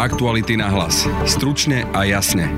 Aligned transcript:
Aktuality 0.00 0.56
na 0.56 0.72
hlas. 0.72 1.04
Stručne 1.28 1.84
a 1.92 2.08
jasne. 2.08 2.48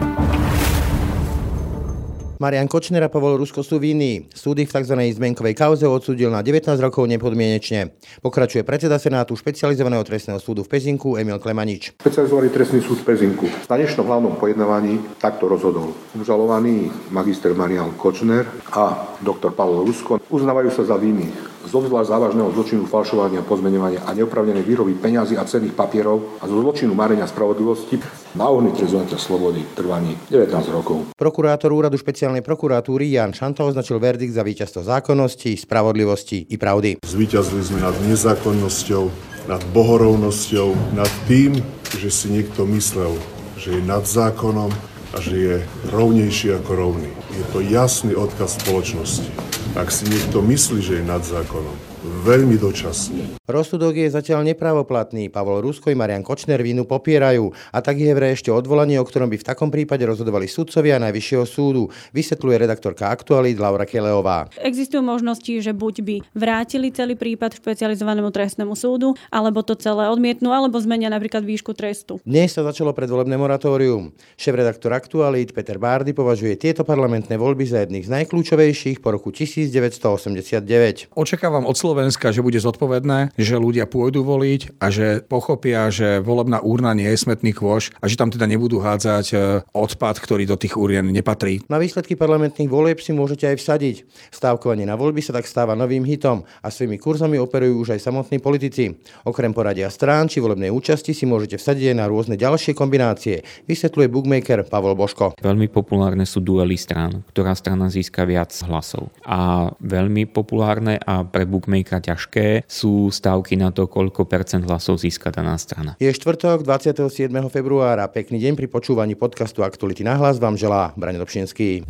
Marian 2.42 2.66
Kočner 2.66 2.98
a 3.02 3.06
Pavol 3.06 3.38
Rusko 3.38 3.62
sú 3.62 3.78
vinní. 3.78 4.26
Súd 4.34 4.58
ich 4.58 4.66
v 4.66 4.74
tzv. 4.74 4.98
zmenkovej 4.98 5.54
kauze 5.54 5.86
odsúdil 5.86 6.26
na 6.26 6.42
19 6.42 6.74
rokov 6.82 7.06
nepodmienečne. 7.06 7.94
Pokračuje 8.18 8.66
predseda 8.66 8.98
Senátu 8.98 9.38
špecializovaného 9.38 10.02
trestného 10.02 10.42
súdu 10.42 10.66
v 10.66 10.74
Pezinku 10.74 11.14
Emil 11.14 11.38
Klemanič. 11.38 11.94
Špecializovaný 12.02 12.50
trestný 12.50 12.82
súd 12.82 12.98
v 13.06 13.14
Pezinku 13.14 13.46
na 13.46 13.78
dnešnom 13.78 14.10
hlavnom 14.10 14.34
pojednávaní 14.42 14.98
takto 15.22 15.46
rozhodol. 15.46 15.94
Obžalovaný 16.18 16.90
magister 17.14 17.54
Marian 17.54 17.94
Kočner 17.94 18.42
a 18.74 19.14
doktor 19.22 19.54
Pavol 19.54 19.86
Rusko 19.86 20.18
uznávajú 20.26 20.74
sa 20.74 20.82
za 20.82 20.98
viny 20.98 21.51
z 21.62 21.72
obzvlášť 21.72 22.08
závažného 22.10 22.48
zločinu 22.52 22.82
falšovania, 22.90 23.46
pozmeňovania 23.46 24.02
a 24.02 24.10
neopravnenej 24.12 24.66
výroby 24.66 24.98
peňazí 24.98 25.38
a 25.38 25.46
cenných 25.46 25.74
papierov 25.74 26.42
a 26.42 26.48
zo 26.50 26.56
zločinu 26.58 26.92
marenia 26.92 27.26
spravodlivosti 27.26 28.02
na 28.34 28.50
ohni 28.50 28.74
trezovania 28.74 29.18
slobody 29.18 29.62
trvaní 29.76 30.18
19 30.28 30.50
rokov. 30.74 31.14
Prokurátor 31.14 31.70
úradu 31.70 31.94
špeciálnej 31.94 32.42
prokuratúry 32.42 33.14
Jan 33.14 33.30
Šanta 33.36 33.62
označil 33.62 34.02
verdikt 34.02 34.34
za 34.34 34.42
víťazstvo 34.42 34.82
zákonnosti, 34.82 35.54
spravodlivosti 35.54 36.50
i 36.50 36.56
pravdy. 36.58 37.04
Zvíťazili 37.06 37.62
sme 37.62 37.78
nad 37.84 37.94
nezákonnosťou, 38.04 39.04
nad 39.46 39.62
bohorovnosťou, 39.70 40.98
nad 40.98 41.10
tým, 41.30 41.60
že 41.98 42.08
si 42.08 42.32
niekto 42.32 42.66
myslel, 42.72 43.14
že 43.54 43.78
je 43.78 43.82
nad 43.84 44.02
zákonom 44.02 44.72
a 45.12 45.16
že 45.20 45.34
je 45.36 45.56
rovnejší 45.92 46.56
ako 46.56 46.70
rovný. 46.72 47.10
Je 47.36 47.44
to 47.52 47.60
jasný 47.60 48.16
odkaz 48.16 48.56
spoločnosti. 48.64 49.28
Ak 49.72 49.88
si 49.88 50.04
niekto 50.04 50.44
myslí, 50.44 50.84
že 50.84 51.00
je 51.00 51.04
nad 51.04 51.24
zákonom, 51.24 51.91
veľmi 52.02 52.58
dočasne. 52.58 53.38
Rozsudok 53.46 53.94
je 53.94 54.10
zatiaľ 54.10 54.42
nepravoplatný. 54.50 55.30
Pavol 55.30 55.62
Rusko 55.62 55.94
i 55.94 55.96
Marian 55.98 56.26
Kočner 56.26 56.58
vínu 56.58 56.82
popierajú 56.82 57.54
a 57.70 57.78
tak 57.78 58.02
je 58.02 58.10
vraj 58.10 58.34
ešte 58.34 58.50
odvolanie, 58.50 58.98
o 58.98 59.06
ktorom 59.06 59.30
by 59.30 59.38
v 59.38 59.46
takom 59.46 59.70
prípade 59.70 60.02
rozhodovali 60.02 60.50
sudcovia 60.50 60.98
Najvyššieho 60.98 61.46
súdu, 61.46 61.86
vysvetľuje 62.10 62.56
redaktorka 62.58 63.06
Aktualit 63.06 63.62
Laura 63.62 63.86
Keleová. 63.86 64.50
Existujú 64.58 64.98
možnosti, 64.98 65.50
že 65.62 65.70
buď 65.70 65.94
by 66.02 66.16
vrátili 66.34 66.90
celý 66.90 67.14
prípad 67.14 67.54
špecializovanému 67.62 68.34
trestnému 68.34 68.74
súdu, 68.74 69.14
alebo 69.30 69.62
to 69.62 69.78
celé 69.78 70.10
odmietnú, 70.10 70.50
alebo 70.50 70.82
zmenia 70.82 71.06
napríklad 71.06 71.46
výšku 71.46 71.70
trestu. 71.78 72.18
Dnes 72.26 72.50
sa 72.50 72.66
začalo 72.66 72.90
predvolebné 72.90 73.38
moratórium. 73.38 74.10
Šéf-redaktor 74.34 74.90
Aktualit 74.90 75.54
Peter 75.54 75.78
Bárdy 75.78 76.10
považuje 76.10 76.58
tieto 76.58 76.82
parlamentné 76.82 77.38
voľby 77.38 77.62
za 77.62 77.86
jedných 77.86 78.06
z 78.06 78.10
najkľúčovejších 78.10 78.98
po 78.98 79.14
roku 79.14 79.30
1989. 79.30 81.12
Očakávam 81.14 81.68
od 81.68 81.76
Slovenska, 81.92 82.32
že 82.32 82.40
bude 82.40 82.56
zodpovedné, 82.56 83.36
že 83.36 83.60
ľudia 83.60 83.84
pôjdu 83.84 84.24
voliť 84.24 84.80
a 84.80 84.88
že 84.88 85.20
pochopia, 85.28 85.92
že 85.92 86.24
volebná 86.24 86.64
úrna 86.64 86.96
nie 86.96 87.04
je 87.04 87.20
smetný 87.20 87.52
kôš 87.52 87.92
a 88.00 88.08
že 88.08 88.16
tam 88.16 88.32
teda 88.32 88.48
nebudú 88.48 88.80
hádzať 88.80 89.26
e, 89.28 89.36
odpad, 89.76 90.16
ktorý 90.16 90.48
do 90.48 90.56
tých 90.56 90.80
úrien 90.80 91.04
nepatrí. 91.04 91.60
Na 91.68 91.76
výsledky 91.76 92.16
parlamentných 92.16 92.72
volieb 92.72 92.96
si 93.04 93.12
môžete 93.12 93.44
aj 93.44 93.56
vsadiť. 93.60 93.96
Stávkovanie 94.32 94.88
na 94.88 94.96
voľby 94.96 95.20
sa 95.20 95.36
tak 95.36 95.44
stáva 95.44 95.76
novým 95.76 96.00
hitom 96.08 96.48
a 96.64 96.72
svojimi 96.72 96.96
kurzami 96.96 97.36
operujú 97.36 97.84
už 97.84 98.00
aj 98.00 98.08
samotní 98.08 98.40
politici. 98.40 98.96
Okrem 99.28 99.52
poradia 99.52 99.92
strán 99.92 100.32
či 100.32 100.40
volebnej 100.40 100.72
účasti 100.72 101.12
si 101.12 101.28
môžete 101.28 101.60
vsadiť 101.60 101.92
aj 101.92 101.96
na 102.00 102.08
rôzne 102.08 102.40
ďalšie 102.40 102.72
kombinácie, 102.72 103.44
vysvetľuje 103.68 104.08
bookmaker 104.08 104.64
Pavol 104.64 104.96
Boško. 104.96 105.36
Veľmi 105.44 105.68
populárne 105.68 106.24
sú 106.24 106.40
duely 106.40 106.80
strán, 106.80 107.20
ktorá 107.36 107.52
strana 107.52 107.92
získa 107.92 108.24
viac 108.24 108.48
hlasov. 108.64 109.12
A 109.28 109.68
veľmi 109.84 110.24
populárne 110.32 110.96
a 111.04 111.20
pre 111.28 111.44
bookmakera 111.82 112.14
ťažké 112.14 112.46
sú 112.70 113.10
stávky 113.10 113.58
na 113.58 113.74
to, 113.74 113.90
koľko 113.90 114.24
percent 114.24 114.64
hlasov 114.64 115.02
získa 115.02 115.34
daná 115.34 115.58
strana. 115.58 115.98
Je 115.98 116.08
štvrtok 116.08 116.62
27. 116.62 117.28
februára. 117.50 118.06
Pekný 118.08 118.38
deň 118.38 118.54
pri 118.54 118.70
počúvaní 118.70 119.18
podcastu 119.18 119.66
Aktuality 119.66 120.06
na 120.06 120.14
hlas 120.16 120.38
vám 120.38 120.54
želá 120.54 120.94
Brane 120.94 121.18
Dobšinský. 121.18 121.84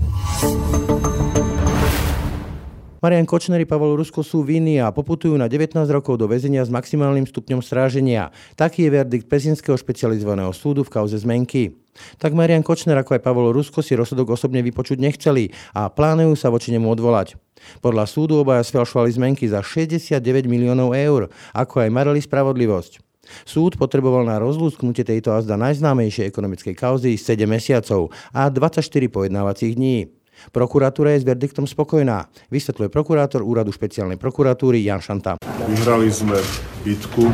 Marian 3.02 3.26
Kočner 3.26 3.58
i 3.58 3.66
Pavol 3.66 3.98
Rusko 3.98 4.22
sú 4.22 4.46
vinní 4.46 4.78
a 4.78 4.94
poputujú 4.94 5.34
na 5.34 5.50
19 5.50 5.74
rokov 5.90 6.22
do 6.22 6.30
väzenia 6.30 6.62
s 6.62 6.70
maximálnym 6.70 7.26
stupňom 7.26 7.58
stráženia. 7.58 8.30
Taký 8.54 8.86
je 8.86 8.94
verdikt 8.94 9.26
Pezinského 9.26 9.74
špecializovaného 9.74 10.54
súdu 10.54 10.86
v 10.86 11.02
kauze 11.02 11.18
zmenky. 11.18 11.81
Tak 12.16 12.32
Marian 12.32 12.64
Kočner 12.64 12.96
ako 12.96 13.16
aj 13.18 13.24
Pavol 13.24 13.52
Rusko 13.52 13.84
si 13.84 13.92
rozsudok 13.92 14.32
osobne 14.34 14.64
vypočuť 14.64 14.96
nechceli 14.96 15.52
a 15.76 15.92
plánujú 15.92 16.34
sa 16.36 16.48
voči 16.48 16.72
nemu 16.72 16.88
odvolať. 16.88 17.36
Podľa 17.78 18.10
súdu 18.10 18.42
obaja 18.42 18.64
sfalšovali 18.66 19.10
zmenky 19.12 19.46
za 19.46 19.62
69 19.62 20.18
miliónov 20.50 20.96
eur, 20.96 21.30
ako 21.54 21.84
aj 21.84 21.90
marali 21.94 22.18
spravodlivosť. 22.18 22.98
Súd 23.46 23.78
potreboval 23.78 24.26
na 24.26 24.42
rozlúsknutie 24.42 25.06
tejto 25.06 25.30
azda 25.30 25.54
najznámejšej 25.54 26.26
ekonomickej 26.26 26.74
kauzy 26.74 27.14
7 27.14 27.46
mesiacov 27.46 28.10
a 28.34 28.50
24 28.50 28.82
pojednávacích 29.06 29.78
dní. 29.78 30.10
Prokuratúra 30.50 31.14
je 31.14 31.22
s 31.22 31.28
verdiktom 31.28 31.70
spokojná, 31.70 32.26
vysvetľuje 32.50 32.90
prokurátor 32.90 33.46
úradu 33.46 33.70
špeciálnej 33.70 34.18
prokuratúry 34.18 34.82
Jan 34.82 34.98
Šanta. 34.98 35.38
Vyhrali 35.70 36.10
sme 36.10 36.34
bitku, 36.82 37.30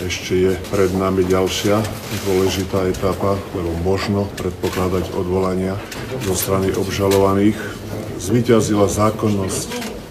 ešte 0.00 0.32
je 0.32 0.52
pred 0.72 0.88
nami 0.96 1.28
ďalšia 1.28 1.76
dôležitá 2.24 2.88
etapa, 2.88 3.36
lebo 3.52 3.68
možno 3.84 4.24
predpokladať 4.40 5.12
odvolania 5.12 5.76
zo 6.24 6.32
strany 6.32 6.72
obžalovaných. 6.72 7.56
Zvyťazila 8.16 8.88
zákonnosť, 8.88 9.68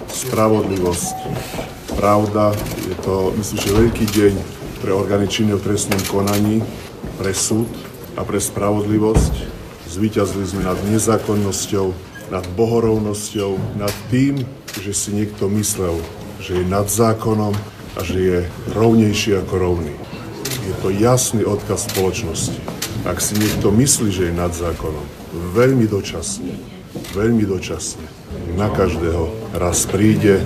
spravodlivosť, 0.09 1.15
pravda. 1.97 2.53
Je 2.85 2.95
to, 3.01 3.33
myslím, 3.37 3.57
že 3.57 3.77
veľký 3.77 4.05
deň 4.13 4.33
pre 4.85 4.91
orgány 4.93 5.25
činné 5.25 5.57
v 5.57 5.65
trestnom 5.65 6.01
konaní, 6.05 6.61
pre 7.17 7.33
súd 7.33 7.69
a 8.13 8.21
pre 8.21 8.37
spravodlivosť. 8.37 9.33
Zvyťazili 9.89 10.45
sme 10.45 10.69
nad 10.69 10.77
nezákonnosťou, 10.85 11.87
nad 12.29 12.45
bohorovnosťou, 12.53 13.81
nad 13.81 13.93
tým, 14.13 14.45
že 14.77 14.93
si 14.93 15.17
niekto 15.17 15.49
myslel, 15.49 15.97
že 16.37 16.61
je 16.61 16.65
nad 16.69 16.85
zákonom 16.85 17.57
a 17.97 17.99
že 18.05 18.17
je 18.19 18.39
rovnejší 18.75 19.39
ako 19.41 19.53
rovný. 19.57 19.93
Je 20.69 20.73
to 20.83 20.93
jasný 20.93 21.45
odkaz 21.45 21.89
spoločnosti. 21.89 22.59
Ak 23.07 23.23
si 23.23 23.39
niekto 23.39 23.71
myslí, 23.73 24.09
že 24.11 24.23
je 24.29 24.33
nad 24.35 24.51
zákonom, 24.51 25.01
veľmi 25.55 25.87
dočasne, 25.87 26.53
veľmi 27.15 27.47
dočasne, 27.47 28.05
na 28.59 28.69
každého 28.69 29.55
raz 29.57 29.87
príde 29.87 30.43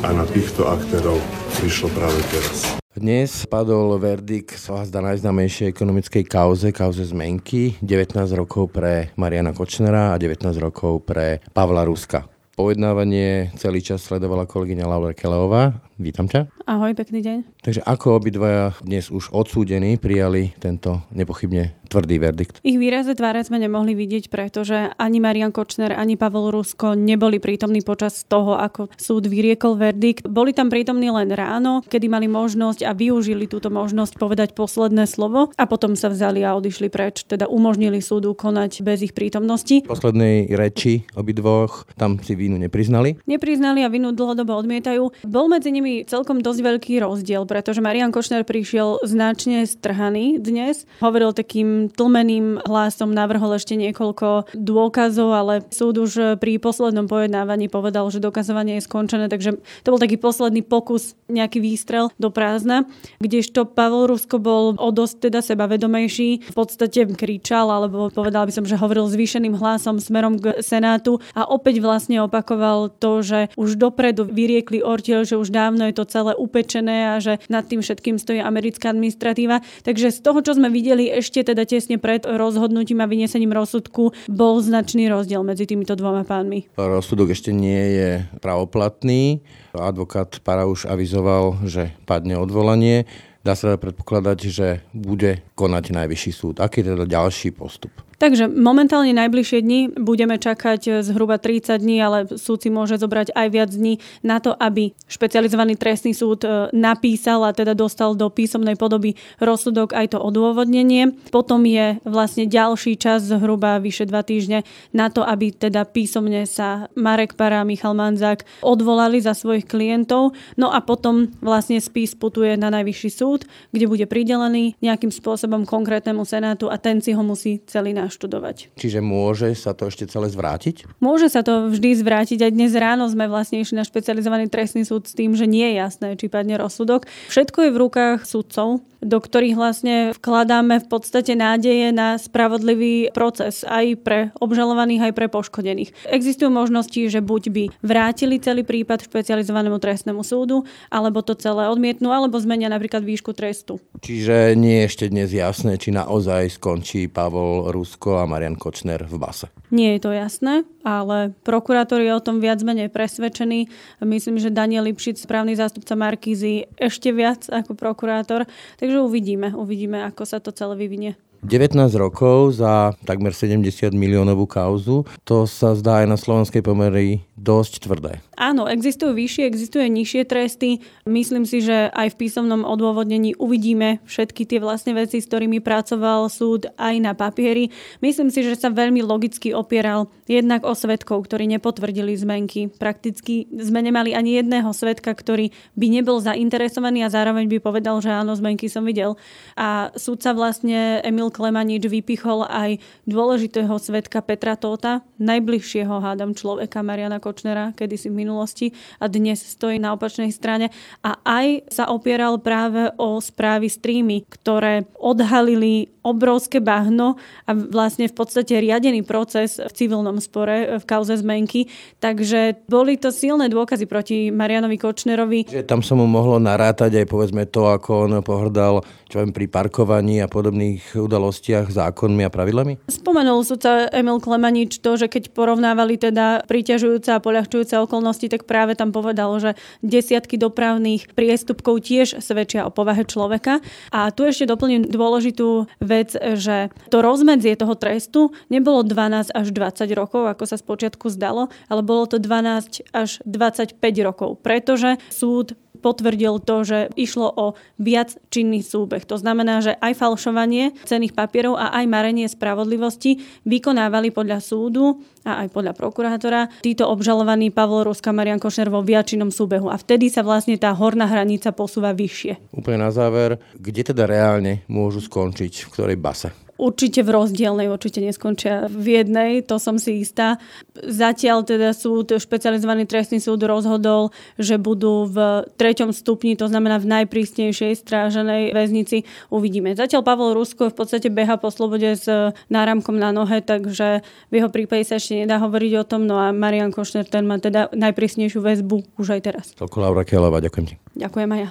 a 0.00 0.10
na 0.16 0.24
týchto 0.24 0.66
aktérov 0.66 1.20
prišlo 1.60 1.92
práve 1.92 2.18
teraz. 2.32 2.80
Dnes 2.90 3.46
padol 3.46 3.94
verdikt 4.02 4.58
zda 4.58 4.98
najznámejšej 4.98 5.70
ekonomickej 5.70 6.24
kauze, 6.26 6.74
kauze 6.74 7.06
zmenky, 7.06 7.78
19 7.78 8.18
rokov 8.34 8.74
pre 8.74 9.14
Mariana 9.14 9.54
Kočnera 9.54 10.10
a 10.10 10.18
19 10.18 10.50
rokov 10.58 11.06
pre 11.06 11.38
Pavla 11.54 11.86
Ruska. 11.86 12.39
Pojednávanie 12.58 13.54
celý 13.56 13.80
čas 13.80 14.04
sledovala 14.04 14.44
kolegyňa 14.44 14.84
Laura 14.84 15.16
Keleová. 15.16 15.80
Vítam 15.96 16.28
ťa. 16.28 16.50
Ahoj, 16.68 16.92
pekný 16.98 17.22
deň. 17.22 17.38
Takže 17.62 17.80
ako 17.86 18.20
obidvaja 18.20 18.76
dnes 18.82 19.08
už 19.08 19.32
odsúdení 19.32 19.96
prijali 19.96 20.52
tento 20.60 21.00
nepochybne 21.14 21.79
tvrdý 21.90 22.22
verdikt. 22.22 22.62
Ich 22.62 22.78
výraze 22.78 23.18
tváre 23.18 23.42
sme 23.42 23.58
nemohli 23.58 23.98
vidieť, 23.98 24.30
pretože 24.30 24.94
ani 24.94 25.18
Marian 25.18 25.50
Kočner, 25.50 25.90
ani 25.90 26.14
Pavol 26.14 26.54
Rusko 26.54 26.94
neboli 26.94 27.42
prítomní 27.42 27.82
počas 27.82 28.22
toho, 28.22 28.54
ako 28.54 28.86
súd 28.94 29.26
vyriekol 29.26 29.74
verdikt. 29.74 30.30
Boli 30.30 30.54
tam 30.54 30.70
prítomní 30.70 31.10
len 31.10 31.34
ráno, 31.34 31.82
kedy 31.90 32.06
mali 32.06 32.30
možnosť 32.30 32.86
a 32.86 32.94
využili 32.94 33.50
túto 33.50 33.74
možnosť 33.74 34.14
povedať 34.14 34.48
posledné 34.54 35.10
slovo 35.10 35.50
a 35.58 35.64
potom 35.66 35.98
sa 35.98 36.06
vzali 36.06 36.46
a 36.46 36.54
odišli 36.54 36.86
preč, 36.86 37.26
teda 37.26 37.50
umožnili 37.50 37.98
súdu 37.98 38.38
konať 38.38 38.86
bez 38.86 39.02
ich 39.02 39.16
prítomnosti. 39.16 39.82
Poslednej 39.90 40.52
reči 40.54 41.02
obidvoch 41.18 41.90
tam 41.98 42.22
si 42.22 42.38
vínu 42.38 42.60
nepriznali. 42.60 43.18
Nepriznali 43.26 43.82
a 43.82 43.90
vinu 43.90 44.14
dlhodobo 44.14 44.54
odmietajú. 44.54 45.26
Bol 45.26 45.46
medzi 45.50 45.72
nimi 45.74 46.04
celkom 46.04 46.44
dosť 46.44 46.60
veľký 46.60 47.02
rozdiel, 47.02 47.48
pretože 47.48 47.82
Marian 47.82 48.12
Kočner 48.12 48.44
prišiel 48.44 49.00
značne 49.02 49.64
strhaný 49.64 50.36
dnes. 50.36 50.84
Hovoril 51.00 51.32
takým 51.32 51.79
tlmeným 51.88 52.60
hlasom 52.68 53.14
navrhol 53.14 53.56
ešte 53.56 53.78
niekoľko 53.78 54.52
dôkazov, 54.52 55.32
ale 55.32 55.54
súd 55.72 56.02
už 56.02 56.36
pri 56.36 56.60
poslednom 56.60 57.08
pojednávaní 57.08 57.72
povedal, 57.72 58.04
že 58.12 58.20
dokazovanie 58.20 58.76
je 58.76 58.86
skončené, 58.90 59.32
takže 59.32 59.56
to 59.86 59.88
bol 59.88 60.02
taký 60.02 60.20
posledný 60.20 60.60
pokus, 60.60 61.16
nejaký 61.30 61.62
výstrel 61.62 62.10
do 62.18 62.28
prázdna, 62.28 62.84
kdežto 63.22 63.64
Pavel 63.64 64.10
Rusko 64.10 64.42
bol 64.42 64.74
o 64.76 64.88
dosť 64.90 65.30
teda 65.30 65.40
sebavedomejší, 65.40 66.50
v 66.50 66.54
podstate 66.58 67.06
kričal, 67.14 67.70
alebo 67.70 68.10
povedal 68.10 68.44
by 68.44 68.52
som, 68.52 68.66
že 68.66 68.74
hovoril 68.74 69.06
zvýšeným 69.06 69.54
hlasom 69.54 70.02
smerom 70.02 70.36
k 70.36 70.58
Senátu 70.58 71.22
a 71.38 71.46
opäť 71.46 71.78
vlastne 71.78 72.18
opakoval 72.26 72.90
to, 72.98 73.22
že 73.22 73.52
už 73.54 73.78
dopredu 73.78 74.26
vyriekli 74.26 74.82
ortiel, 74.82 75.22
že 75.22 75.38
už 75.38 75.54
dávno 75.54 75.86
je 75.86 75.94
to 75.94 76.04
celé 76.10 76.34
upečené 76.34 77.14
a 77.14 77.22
že 77.22 77.38
nad 77.46 77.62
tým 77.62 77.84
všetkým 77.84 78.18
stojí 78.18 78.42
americká 78.42 78.90
administratíva. 78.90 79.62
Takže 79.86 80.10
z 80.10 80.18
toho, 80.18 80.42
čo 80.42 80.58
sme 80.58 80.72
videli 80.72 81.06
ešte 81.06 81.46
teda 81.46 81.62
tesne 81.70 82.02
pred 82.02 82.26
rozhodnutím 82.26 82.98
a 82.98 83.06
vyniesením 83.06 83.54
rozsudku 83.54 84.10
bol 84.26 84.58
značný 84.58 85.06
rozdiel 85.06 85.46
medzi 85.46 85.70
týmito 85.70 85.94
dvoma 85.94 86.26
pánmi. 86.26 86.66
Rozsudok 86.74 87.30
ešte 87.30 87.54
nie 87.54 87.94
je 87.94 88.10
pravoplatný. 88.42 89.38
Advokát 89.70 90.42
Para 90.42 90.66
už 90.66 90.90
avizoval, 90.90 91.62
že 91.62 91.94
padne 92.10 92.34
odvolanie. 92.34 93.06
dá 93.46 93.54
sa 93.54 93.78
predpokladať, 93.78 94.38
že 94.50 94.68
bude 94.92 95.40
konať 95.54 95.94
najvyšší 95.94 96.32
súd. 96.34 96.54
Aký 96.60 96.82
je 96.82 96.92
teda 96.92 97.06
ďalší 97.06 97.54
postup? 97.54 97.94
Takže 98.20 98.52
momentálne 98.52 99.16
najbližšie 99.16 99.64
dni 99.64 99.80
budeme 99.96 100.36
čakať 100.36 101.00
zhruba 101.00 101.40
30 101.40 101.80
dní, 101.80 102.04
ale 102.04 102.28
súd 102.36 102.60
môže 102.68 103.00
zobrať 103.00 103.32
aj 103.32 103.48
viac 103.48 103.72
dní 103.72 103.96
na 104.20 104.44
to, 104.44 104.52
aby 104.52 104.92
špecializovaný 105.08 105.80
trestný 105.80 106.12
súd 106.12 106.44
e, 106.44 106.68
napísal 106.76 107.40
a 107.48 107.56
teda 107.56 107.72
dostal 107.72 108.12
do 108.12 108.28
písomnej 108.28 108.76
podoby 108.76 109.16
rozsudok 109.40 109.96
aj 109.96 110.12
to 110.12 110.18
odôvodnenie. 110.20 111.16
Potom 111.32 111.64
je 111.64 111.96
vlastne 112.04 112.44
ďalší 112.44 113.00
čas, 113.00 113.24
zhruba 113.24 113.80
vyše 113.80 114.04
dva 114.04 114.20
týždne, 114.20 114.68
na 114.92 115.08
to, 115.08 115.24
aby 115.24 115.56
teda 115.56 115.88
písomne 115.88 116.44
sa 116.44 116.92
Marek 117.00 117.40
Para 117.40 117.64
a 117.64 117.68
Michal 117.68 117.96
Manzák 117.96 118.44
odvolali 118.60 119.24
za 119.24 119.32
svojich 119.32 119.64
klientov. 119.64 120.36
No 120.60 120.68
a 120.68 120.84
potom 120.84 121.32
vlastne 121.40 121.80
spis 121.80 122.12
putuje 122.12 122.60
na 122.60 122.68
najvyšší 122.68 123.10
súd, 123.16 123.48
kde 123.72 123.88
bude 123.88 124.04
pridelený 124.04 124.76
nejakým 124.84 125.08
spôsobom 125.08 125.64
konkrétnemu 125.64 126.28
senátu 126.28 126.68
a 126.68 126.76
ten 126.76 127.00
si 127.00 127.16
ho 127.16 127.24
musí 127.24 127.64
celý 127.64 127.96
náš 127.96 128.09
naštudovať. 128.10 128.74
Čiže 128.74 128.98
môže 128.98 129.54
sa 129.54 129.70
to 129.70 129.86
ešte 129.86 130.10
celé 130.10 130.26
zvrátiť? 130.26 130.98
Môže 130.98 131.30
sa 131.30 131.46
to 131.46 131.70
vždy 131.70 131.94
zvrátiť. 131.94 132.42
Aj 132.42 132.50
dnes 132.50 132.74
ráno 132.74 133.06
sme 133.06 133.30
vlastne 133.30 133.62
išli 133.62 133.78
na 133.78 133.86
špecializovaný 133.86 134.50
trestný 134.50 134.82
súd 134.82 135.06
s 135.06 135.14
tým, 135.14 135.38
že 135.38 135.46
nie 135.46 135.62
je 135.70 135.78
jasné, 135.78 136.18
či 136.18 136.26
padne 136.26 136.58
rozsudok. 136.58 137.06
Všetko 137.30 137.70
je 137.70 137.70
v 137.70 137.80
rukách 137.80 138.26
sudcov, 138.26 138.82
do 139.00 139.18
ktorých 139.18 139.56
vlastne 139.56 139.96
vkladáme 140.16 140.80
v 140.80 140.86
podstate 140.86 141.32
nádeje 141.36 141.92
na 141.92 142.20
spravodlivý 142.20 143.12
proces 143.16 143.64
aj 143.64 144.00
pre 144.04 144.18
obžalovaných, 144.38 145.10
aj 145.10 145.12
pre 145.16 145.26
poškodených. 145.32 145.92
Existujú 146.08 146.52
možnosti, 146.52 147.00
že 147.08 147.20
buď 147.24 147.42
by 147.50 147.64
vrátili 147.80 148.36
celý 148.40 148.62
prípad 148.64 149.04
špecializovanému 149.08 149.80
trestnému 149.80 150.20
súdu, 150.20 150.68
alebo 150.92 151.24
to 151.24 151.32
celé 151.36 151.68
odmietnú, 151.68 152.12
alebo 152.12 152.36
zmenia 152.36 152.68
napríklad 152.68 153.04
výšku 153.04 153.32
trestu. 153.32 153.80
Čiže 154.04 154.54
nie 154.56 154.84
je 154.84 154.88
ešte 154.88 155.04
dnes 155.08 155.32
jasné, 155.32 155.80
či 155.80 155.92
naozaj 155.92 156.60
skončí 156.60 157.08
Pavol 157.08 157.72
Rusko 157.72 158.20
a 158.20 158.28
Marian 158.28 158.56
Kočner 158.56 159.04
v 159.08 159.16
base. 159.16 159.48
Nie 159.70 159.94
je 159.96 160.00
to 160.02 160.10
jasné, 160.10 160.66
ale 160.82 161.30
prokurátor 161.46 162.02
je 162.02 162.10
o 162.10 162.18
tom 162.18 162.42
viac 162.42 162.58
menej 162.66 162.90
presvedčený. 162.90 163.70
Myslím, 164.02 164.42
že 164.42 164.50
Daniel 164.50 164.90
Lipšic, 164.90 165.22
správny 165.22 165.54
zástupca 165.54 165.94
Markízy, 165.94 166.66
ešte 166.74 167.14
viac 167.14 167.46
ako 167.46 167.78
prokurátor. 167.78 168.50
Takže 168.82 168.98
uvidíme, 168.98 169.54
uvidíme, 169.54 170.02
ako 170.02 170.26
sa 170.26 170.42
to 170.42 170.50
celé 170.50 170.74
vyvinie. 170.74 171.14
19 171.40 171.76
rokov 171.96 172.60
za 172.60 172.92
takmer 173.08 173.32
70 173.32 173.96
miliónovú 173.96 174.44
kauzu, 174.44 175.08
to 175.24 175.48
sa 175.48 175.72
zdá 175.72 176.04
aj 176.04 176.06
na 176.12 176.16
slovenskej 176.20 176.60
pomery 176.60 177.24
dosť 177.40 177.88
tvrdé. 177.88 178.20
Áno, 178.36 178.68
existujú 178.68 179.16
vyššie, 179.16 179.48
existujú 179.48 179.88
nižšie 179.88 180.28
tresty. 180.28 180.84
Myslím 181.08 181.48
si, 181.48 181.64
že 181.64 181.88
aj 181.88 182.12
v 182.12 182.18
písomnom 182.24 182.68
odôvodnení 182.68 183.32
uvidíme 183.40 184.04
všetky 184.04 184.44
tie 184.44 184.60
vlastne 184.60 184.92
veci, 184.92 185.24
s 185.24 185.28
ktorými 185.28 185.64
pracoval 185.64 186.28
súd 186.28 186.68
aj 186.76 186.94
na 187.00 187.16
papieri. 187.16 187.72
Myslím 188.04 188.28
si, 188.28 188.44
že 188.44 188.60
sa 188.60 188.68
veľmi 188.68 189.00
logicky 189.00 189.56
opieral 189.56 190.12
jednak 190.28 190.68
o 190.68 190.76
svetkov, 190.76 191.24
ktorí 191.24 191.48
nepotvrdili 191.56 192.12
zmenky. 192.16 192.68
Prakticky 192.68 193.48
sme 193.56 193.80
nemali 193.80 194.12
ani 194.12 194.36
jedného 194.36 194.68
svetka, 194.76 195.16
ktorý 195.16 195.48
by 195.80 195.86
nebol 195.88 196.20
zainteresovaný 196.20 197.08
a 197.08 197.12
zároveň 197.12 197.48
by 197.48 197.58
povedal, 197.64 197.96
že 198.04 198.12
áno, 198.12 198.36
zmenky 198.36 198.68
som 198.68 198.84
videl. 198.84 199.16
A 199.56 199.88
súdca 199.96 200.36
vlastne 200.36 201.00
Emil 201.00 201.29
Klemanič 201.30 201.86
vypichol 201.86 202.44
aj 202.44 202.82
dôležitého 203.06 203.72
svetka 203.78 204.20
Petra 204.20 204.58
Tóta, 204.58 205.06
najbližšieho 205.22 206.02
hádam 206.02 206.36
človeka 206.36 206.82
Mariana 206.84 207.22
Kočnera, 207.22 207.72
kedysi 207.72 208.10
v 208.10 208.26
minulosti 208.26 208.66
a 208.98 209.06
dnes 209.06 209.40
stojí 209.40 209.78
na 209.78 209.94
opačnej 209.96 210.28
strane 210.34 210.74
a 211.00 211.16
aj 211.22 211.70
sa 211.70 211.88
opieral 211.88 212.42
práve 212.42 212.90
o 212.98 213.22
správy 213.22 213.70
streamy, 213.70 214.26
ktoré 214.28 214.84
odhalili 214.98 215.88
obrovské 216.00 216.64
bahno 216.64 217.20
a 217.44 217.52
vlastne 217.52 218.08
v 218.08 218.14
podstate 218.16 218.56
riadený 218.56 219.04
proces 219.04 219.60
v 219.60 219.72
civilnom 219.72 220.16
spore 220.16 220.80
v 220.80 220.84
kauze 220.88 221.12
zmenky. 221.20 221.68
Takže 222.00 222.64
boli 222.68 222.96
to 222.96 223.12
silné 223.12 223.52
dôkazy 223.52 223.84
proti 223.84 224.32
Marianovi 224.32 224.80
Kočnerovi. 224.80 225.52
Že 225.52 225.68
tam 225.68 225.84
sa 225.84 225.92
mu 225.92 226.08
mohlo 226.08 226.40
narátať 226.40 227.04
aj 227.04 227.06
povedzme 227.06 227.44
to, 227.44 227.68
ako 227.68 228.08
on 228.08 228.12
pohrdal 228.24 228.80
čo 229.10 229.18
viem, 229.18 229.34
pri 229.34 229.50
parkovaní 229.50 230.22
a 230.22 230.30
podobných 230.30 230.94
udalostiach 230.94 231.74
zákonmi 231.74 232.22
a 232.22 232.30
pravidlami? 232.30 232.86
Spomenul 232.86 233.42
sudca 233.42 233.90
Emil 233.90 234.22
Klemanič 234.22 234.78
to, 234.78 234.94
že 234.94 235.10
keď 235.10 235.34
porovnávali 235.34 235.98
teda 235.98 236.46
priťažujúce 236.46 237.10
a 237.10 237.18
poľahčujúce 237.18 237.74
okolnosti, 237.82 238.30
tak 238.30 238.46
práve 238.46 238.78
tam 238.78 238.94
povedal, 238.94 239.34
že 239.42 239.58
desiatky 239.82 240.38
dopravných 240.38 241.10
priestupkov 241.10 241.82
tiež 241.82 242.22
svedčia 242.22 242.62
o 242.62 242.70
povahe 242.70 243.02
človeka. 243.02 243.58
A 243.90 244.14
tu 244.14 244.22
ešte 244.22 244.46
doplním 244.46 244.86
dôležitú 244.86 245.66
vec, 245.82 246.14
že 246.14 246.70
to 246.94 247.02
rozmedzie 247.02 247.58
toho 247.58 247.74
trestu 247.74 248.30
nebolo 248.46 248.86
12 248.86 249.34
až 249.34 249.46
20 249.50 249.90
rokov, 249.98 250.30
ako 250.30 250.44
sa 250.46 250.54
spočiatku 250.54 251.10
zdalo, 251.10 251.50
ale 251.66 251.82
bolo 251.82 252.06
to 252.06 252.22
12 252.22 252.94
až 252.94 253.18
25 253.26 253.74
rokov, 254.06 254.38
pretože 254.38 255.02
súd 255.10 255.58
potvrdil 255.80 256.38
to, 256.44 256.56
že 256.62 256.78
išlo 256.94 257.26
o 257.32 257.46
viac 257.80 258.14
činný 258.28 258.60
súbeh. 258.60 259.02
To 259.08 259.16
znamená, 259.16 259.64
že 259.64 259.74
aj 259.80 259.96
falšovanie 259.96 260.76
cených 260.84 261.16
papierov 261.16 261.56
a 261.56 261.72
aj 261.80 261.84
marenie 261.88 262.28
spravodlivosti 262.28 263.24
vykonávali 263.48 264.12
podľa 264.12 264.38
súdu 264.44 265.00
a 265.24 265.44
aj 265.44 265.48
podľa 265.52 265.72
prokurátora 265.76 266.48
títo 266.60 266.88
obžalovaní 266.88 267.52
Pavlo 267.52 267.88
Ruska 267.88 268.12
Marian 268.12 268.40
Košner 268.40 268.68
vo 268.68 268.84
viačinom 268.84 269.32
súbehu. 269.32 269.68
A 269.72 269.76
vtedy 269.80 270.08
sa 270.08 270.20
vlastne 270.20 270.56
tá 270.60 270.72
horná 270.72 271.08
hranica 271.08 271.52
posúva 271.52 271.96
vyššie. 271.96 272.52
Úplne 272.52 272.78
na 272.78 272.90
záver, 272.92 273.40
kde 273.56 273.92
teda 273.92 274.04
reálne 274.04 274.64
môžu 274.68 275.00
skončiť, 275.04 275.68
v 275.68 275.72
ktorej 275.72 275.98
base? 276.00 276.32
Určite 276.60 277.00
v 277.00 277.16
rozdielnej, 277.16 277.72
určite 277.72 278.04
neskončia 278.04 278.68
v 278.68 279.00
jednej, 279.00 279.40
to 279.40 279.56
som 279.56 279.80
si 279.80 280.04
istá. 280.04 280.36
Zatiaľ 280.76 281.48
teda 281.48 281.72
súd, 281.72 282.20
špecializovaný 282.20 282.84
trestný 282.84 283.16
súd 283.16 283.40
rozhodol, 283.48 284.12
že 284.36 284.60
budú 284.60 285.08
v 285.08 285.48
treťom 285.56 285.96
stupni, 285.96 286.36
to 286.36 286.52
znamená 286.52 286.76
v 286.76 287.00
najprísnejšej 287.00 287.80
stráženej 287.80 288.52
väznici. 288.52 289.08
Uvidíme. 289.32 289.72
Zatiaľ 289.72 290.04
Pavel 290.04 290.36
Rusko 290.36 290.68
v 290.68 290.76
podstate 290.76 291.08
beha 291.08 291.40
po 291.40 291.48
slobode 291.48 291.96
s 291.96 292.04
náramkom 292.52 293.00
na 293.00 293.08
nohe, 293.08 293.40
takže 293.40 294.04
v 294.28 294.32
jeho 294.36 294.52
prípade 294.52 294.84
sa 294.84 295.00
ešte 295.00 295.24
nedá 295.24 295.40
hovoriť 295.40 295.72
o 295.80 295.84
tom. 295.88 296.04
No 296.04 296.20
a 296.20 296.28
Marian 296.36 296.76
Košner, 296.76 297.08
ten 297.08 297.24
má 297.24 297.40
teda 297.40 297.72
najprísnejšiu 297.72 298.44
väzbu 298.44 299.00
už 299.00 299.16
aj 299.16 299.20
teraz. 299.24 299.44
Toľko 299.56 299.76
Laura 299.80 300.04
Kelová, 300.04 300.44
ďakujem 300.44 300.66
ti. 300.68 300.74
Ďakujem 300.92 301.28
aj 301.32 301.40
ja. 301.40 301.50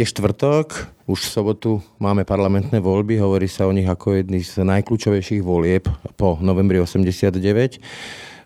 Je 0.00 0.08
štvrtok, 0.08 0.88
už 1.12 1.20
v 1.20 1.28
sobotu 1.28 1.70
máme 2.00 2.24
parlamentné 2.24 2.80
voľby, 2.80 3.20
hovorí 3.20 3.44
sa 3.44 3.68
o 3.68 3.72
nich 3.76 3.84
ako 3.84 4.16
jedný 4.16 4.40
z 4.40 4.64
najkľúčovejších 4.64 5.44
volieb 5.44 5.92
po 6.16 6.40
novembri 6.40 6.80
89. 6.80 7.36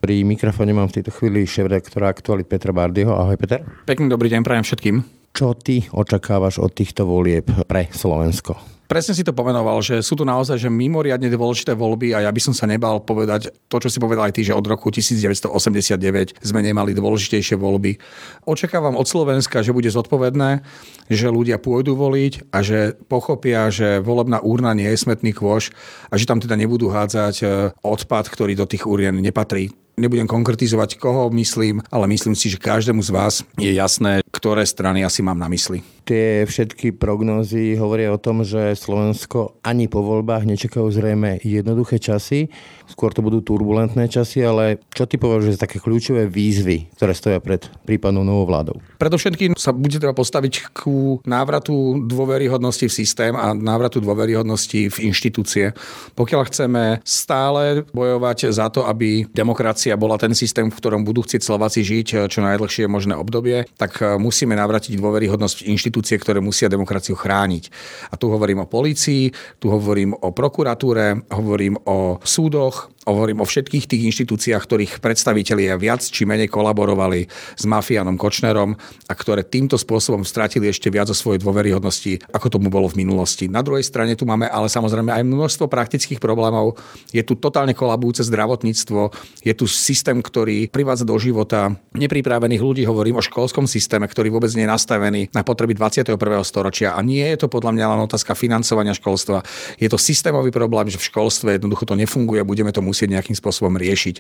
Pri 0.03 0.15
mikrofóne 0.27 0.75
mám 0.75 0.91
v 0.91 0.99
tejto 0.99 1.15
chvíli 1.15 1.47
šéf-redaktora 1.47 2.11
Aktualit 2.11 2.51
Petra 2.51 2.75
Bardieho. 2.75 3.15
Ahoj 3.15 3.39
Peter. 3.39 3.63
Pekný 3.87 4.11
dobrý 4.11 4.35
deň 4.35 4.43
prajem 4.43 4.67
všetkým. 4.67 4.97
Čo 5.31 5.55
ty 5.55 5.87
očakávaš 5.95 6.59
od 6.59 6.75
týchto 6.75 7.07
volieb 7.07 7.47
pre 7.71 7.87
Slovensko? 7.87 8.74
Presne 8.85 9.17
si 9.17 9.25
to 9.25 9.33
pomenoval, 9.33 9.81
že 9.81 10.05
sú 10.05 10.13
tu 10.13 10.29
naozaj 10.29 10.61
že 10.61 10.69
mimoriadne 10.69 11.33
dôležité 11.33 11.73
voľby 11.73 12.13
a 12.13 12.29
ja 12.29 12.31
by 12.31 12.41
som 12.41 12.53
sa 12.53 12.69
nebal 12.69 13.01
povedať 13.01 13.49
to, 13.73 13.77
čo 13.81 13.89
si 13.89 13.97
povedal 13.97 14.29
aj 14.29 14.37
ty, 14.37 14.45
že 14.45 14.53
od 14.53 14.65
roku 14.65 14.93
1989 14.93 16.45
sme 16.45 16.61
nemali 16.61 16.93
dôležitejšie 16.93 17.57
voľby. 17.57 17.97
Očakávam 18.45 19.01
od 19.01 19.09
Slovenska, 19.09 19.65
že 19.65 19.73
bude 19.73 19.89
zodpovedné, 19.89 20.61
že 21.09 21.33
ľudia 21.33 21.57
pôjdu 21.57 21.97
voliť 21.97 22.53
a 22.53 22.61
že 22.61 22.93
pochopia, 23.09 23.73
že 23.73 24.05
volebná 24.05 24.45
úrna 24.45 24.77
nie 24.77 24.89
je 24.93 25.01
smetný 25.01 25.33
kôš 25.33 25.73
a 26.13 26.21
že 26.21 26.29
tam 26.29 26.45
teda 26.45 26.53
nebudú 26.61 26.93
hádzať 26.93 27.35
e, 27.41 27.47
odpad, 27.81 28.29
ktorý 28.29 28.53
do 28.53 28.69
tých 28.69 28.85
úrien 28.85 29.17
nepatrí. 29.17 29.84
Nebudem 29.95 30.27
konkretizovať, 30.27 30.99
koho 30.99 31.31
myslím, 31.31 31.79
ale 31.87 32.11
myslím 32.11 32.35
si, 32.35 32.51
že 32.51 32.59
každému 32.59 32.99
z 32.99 33.15
vás 33.15 33.47
je 33.55 33.71
jasné, 33.71 34.27
ktoré 34.27 34.67
strany 34.67 35.07
asi 35.07 35.23
mám 35.23 35.39
na 35.39 35.47
mysli. 35.47 35.87
Tie 36.05 36.45
všetky 36.45 36.99
prognózy 37.01 37.79
hovoria 37.81 38.13
o 38.13 38.21
tom, 38.21 38.45
že 38.45 38.77
Slovensko 38.77 39.57
ani 39.65 39.89
po 39.89 40.05
voľbách 40.05 40.45
nečakajú 40.45 40.85
zrejme 40.91 41.41
jednoduché 41.41 41.97
časy. 42.03 42.51
Skôr 42.85 43.17
to 43.17 43.25
budú 43.25 43.41
turbulentné 43.41 44.11
časy, 44.11 44.45
ale 44.45 44.85
čo 44.93 45.09
ty 45.09 45.17
považuješ 45.17 45.57
za 45.57 45.65
také 45.65 45.81
kľúčové 45.81 46.29
výzvy, 46.29 46.93
ktoré 46.99 47.17
stoja 47.17 47.39
pred 47.41 47.65
prípadnou 47.89 48.21
novou 48.21 48.45
vládou? 48.45 48.77
Predovšetkým 49.01 49.57
sa 49.57 49.73
bude 49.73 49.97
treba 49.97 50.13
postaviť 50.13 50.77
ku 50.77 51.25
návratu 51.25 52.05
dôveryhodnosti 52.05 52.85
v 52.85 52.93
systém 52.93 53.33
a 53.33 53.57
návratu 53.57 54.05
dôveryhodnosti 54.05 54.93
v 54.93 54.97
inštitúcie. 55.09 55.73
Pokiaľ 56.13 56.41
chceme 56.53 56.83
stále 57.01 57.87
bojovať 57.97 58.53
za 58.53 58.69
to, 58.69 58.85
aby 58.85 59.25
demokracia 59.33 59.84
bola 59.93 60.17
ten 60.17 60.33
systém, 60.33 60.73
v 60.73 60.79
ktorom 60.81 61.05
budú 61.05 61.21
chcieť 61.21 61.45
Slováci 61.45 61.85
žiť 61.85 62.33
čo 62.33 62.41
najdlhšie 62.41 62.89
možné 62.89 63.13
obdobie, 63.13 63.69
tak 63.77 64.01
musíme 64.17 64.57
navratiť 64.57 64.97
dôveryhodnosť 64.97 65.69
inštitúcie, 65.69 66.17
ktoré 66.17 66.41
musia 66.41 66.73
demokraciu 66.73 67.13
chrániť. 67.13 67.69
A 68.09 68.17
tu 68.17 68.33
hovorím 68.33 68.65
o 68.65 68.71
polícii, 68.71 69.29
tu 69.61 69.69
hovorím 69.69 70.17
o 70.17 70.33
prokuratúre, 70.33 71.29
hovorím 71.29 71.77
o 71.85 72.17
súdoch, 72.25 72.94
Hovorím 73.05 73.45
o 73.45 73.47
všetkých 73.47 73.85
tých 73.85 74.03
inštitúciách, 74.09 74.65
ktorých 74.65 74.93
predstavitelia 75.05 75.77
viac 75.77 76.01
či 76.01 76.25
menej 76.25 76.49
kolaborovali 76.49 77.29
s 77.29 77.65
mafiánom 77.69 78.17
Kočnerom 78.17 78.73
a 79.05 79.13
ktoré 79.13 79.45
týmto 79.45 79.77
spôsobom 79.77 80.25
stratili 80.25 80.73
ešte 80.73 80.89
viac 80.89 81.13
o 81.13 81.17
svojej 81.17 81.45
dôveryhodnosti, 81.45 82.25
ako 82.33 82.57
tomu 82.57 82.73
bolo 82.73 82.89
v 82.89 83.05
minulosti. 83.05 83.45
Na 83.45 83.61
druhej 83.61 83.85
strane 83.85 84.17
tu 84.17 84.25
máme 84.25 84.49
ale 84.49 84.73
samozrejme 84.73 85.13
aj 85.13 85.21
množstvo 85.21 85.69
praktických 85.69 86.17
problémov. 86.17 86.81
Je 87.13 87.21
tu 87.21 87.37
totálne 87.37 87.77
kolabujúce 87.77 88.25
zdravotníctvo, 88.25 89.13
je 89.45 89.53
tu 89.53 89.69
systém, 89.69 90.17
ktorý 90.25 90.73
privádza 90.73 91.05
do 91.05 91.21
života 91.21 91.77
nepripravených 91.93 92.65
ľudí. 92.65 92.83
Hovorím 92.89 93.21
o 93.21 93.27
školskom 93.27 93.69
systéme, 93.69 94.09
ktorý 94.09 94.33
vôbec 94.33 94.49
nie 94.57 94.65
je 94.65 94.73
nastavený 94.73 95.29
na 95.37 95.45
potreby 95.45 95.77
21. 95.77 96.17
storočia. 96.41 96.97
A 96.97 97.05
nie 97.05 97.29
je 97.37 97.45
to 97.45 97.53
podľa 97.53 97.77
mňa 97.77 97.85
len 97.85 98.01
otázka 98.09 98.33
financovania 98.33 98.97
školstva. 98.97 99.45
Je 99.77 99.93
to 99.93 100.01
systémový 100.01 100.49
problém, 100.49 100.89
že 100.89 100.97
v 100.97 101.13
školstve 101.13 101.61
jednoducho 101.61 101.85
to 101.85 102.01
nefunguje 102.01 102.41
budeme 102.41 102.73
to 102.73 102.81
musieť 102.81 102.94
nejakým 102.95 103.35
spôsobom 103.35 103.75
riešiť. 103.75 104.17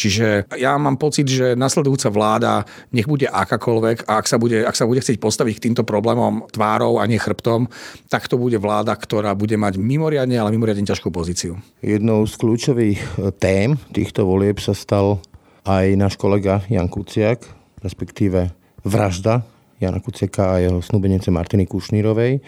Čiže 0.00 0.56
ja 0.56 0.72
mám 0.80 0.96
pocit, 0.96 1.28
že 1.28 1.52
nasledujúca 1.52 2.08
vláda, 2.08 2.64
nech 2.96 3.04
bude 3.04 3.28
akákoľvek, 3.28 4.08
a 4.08 4.18
ak 4.18 4.26
sa 4.26 4.40
bude, 4.40 4.64
ak 4.64 4.72
sa 4.72 4.88
bude 4.88 5.04
chcieť 5.04 5.20
postaviť 5.20 5.54
k 5.60 5.64
týmto 5.70 5.84
problémom 5.84 6.48
tvárou 6.48 6.96
a 6.96 7.04
nie 7.04 7.20
chrbtom, 7.20 7.68
tak 8.08 8.26
to 8.26 8.40
bude 8.40 8.56
vláda, 8.56 8.96
ktorá 8.96 9.36
bude 9.36 9.60
mať 9.60 9.76
mimoriadne, 9.76 10.40
ale 10.40 10.56
mimoriadne 10.56 10.88
ťažkú 10.88 11.12
pozíciu. 11.12 11.60
Jednou 11.84 12.24
z 12.24 12.34
kľúčových 12.40 13.00
tém 13.36 13.76
týchto 13.92 14.24
volieb 14.24 14.58
sa 14.58 14.72
stal 14.72 15.20
aj 15.68 15.96
náš 15.96 16.14
kolega 16.20 16.64
Jan 16.68 16.88
Kuciak, 16.92 17.44
respektíve 17.80 18.52
vražda 18.84 19.44
Jana 19.82 19.98
Kuciaka 19.98 20.56
a 20.56 20.60
jeho 20.62 20.78
snúbenice 20.78 21.30
Martiny 21.34 21.66
Kušnírovej. 21.66 22.40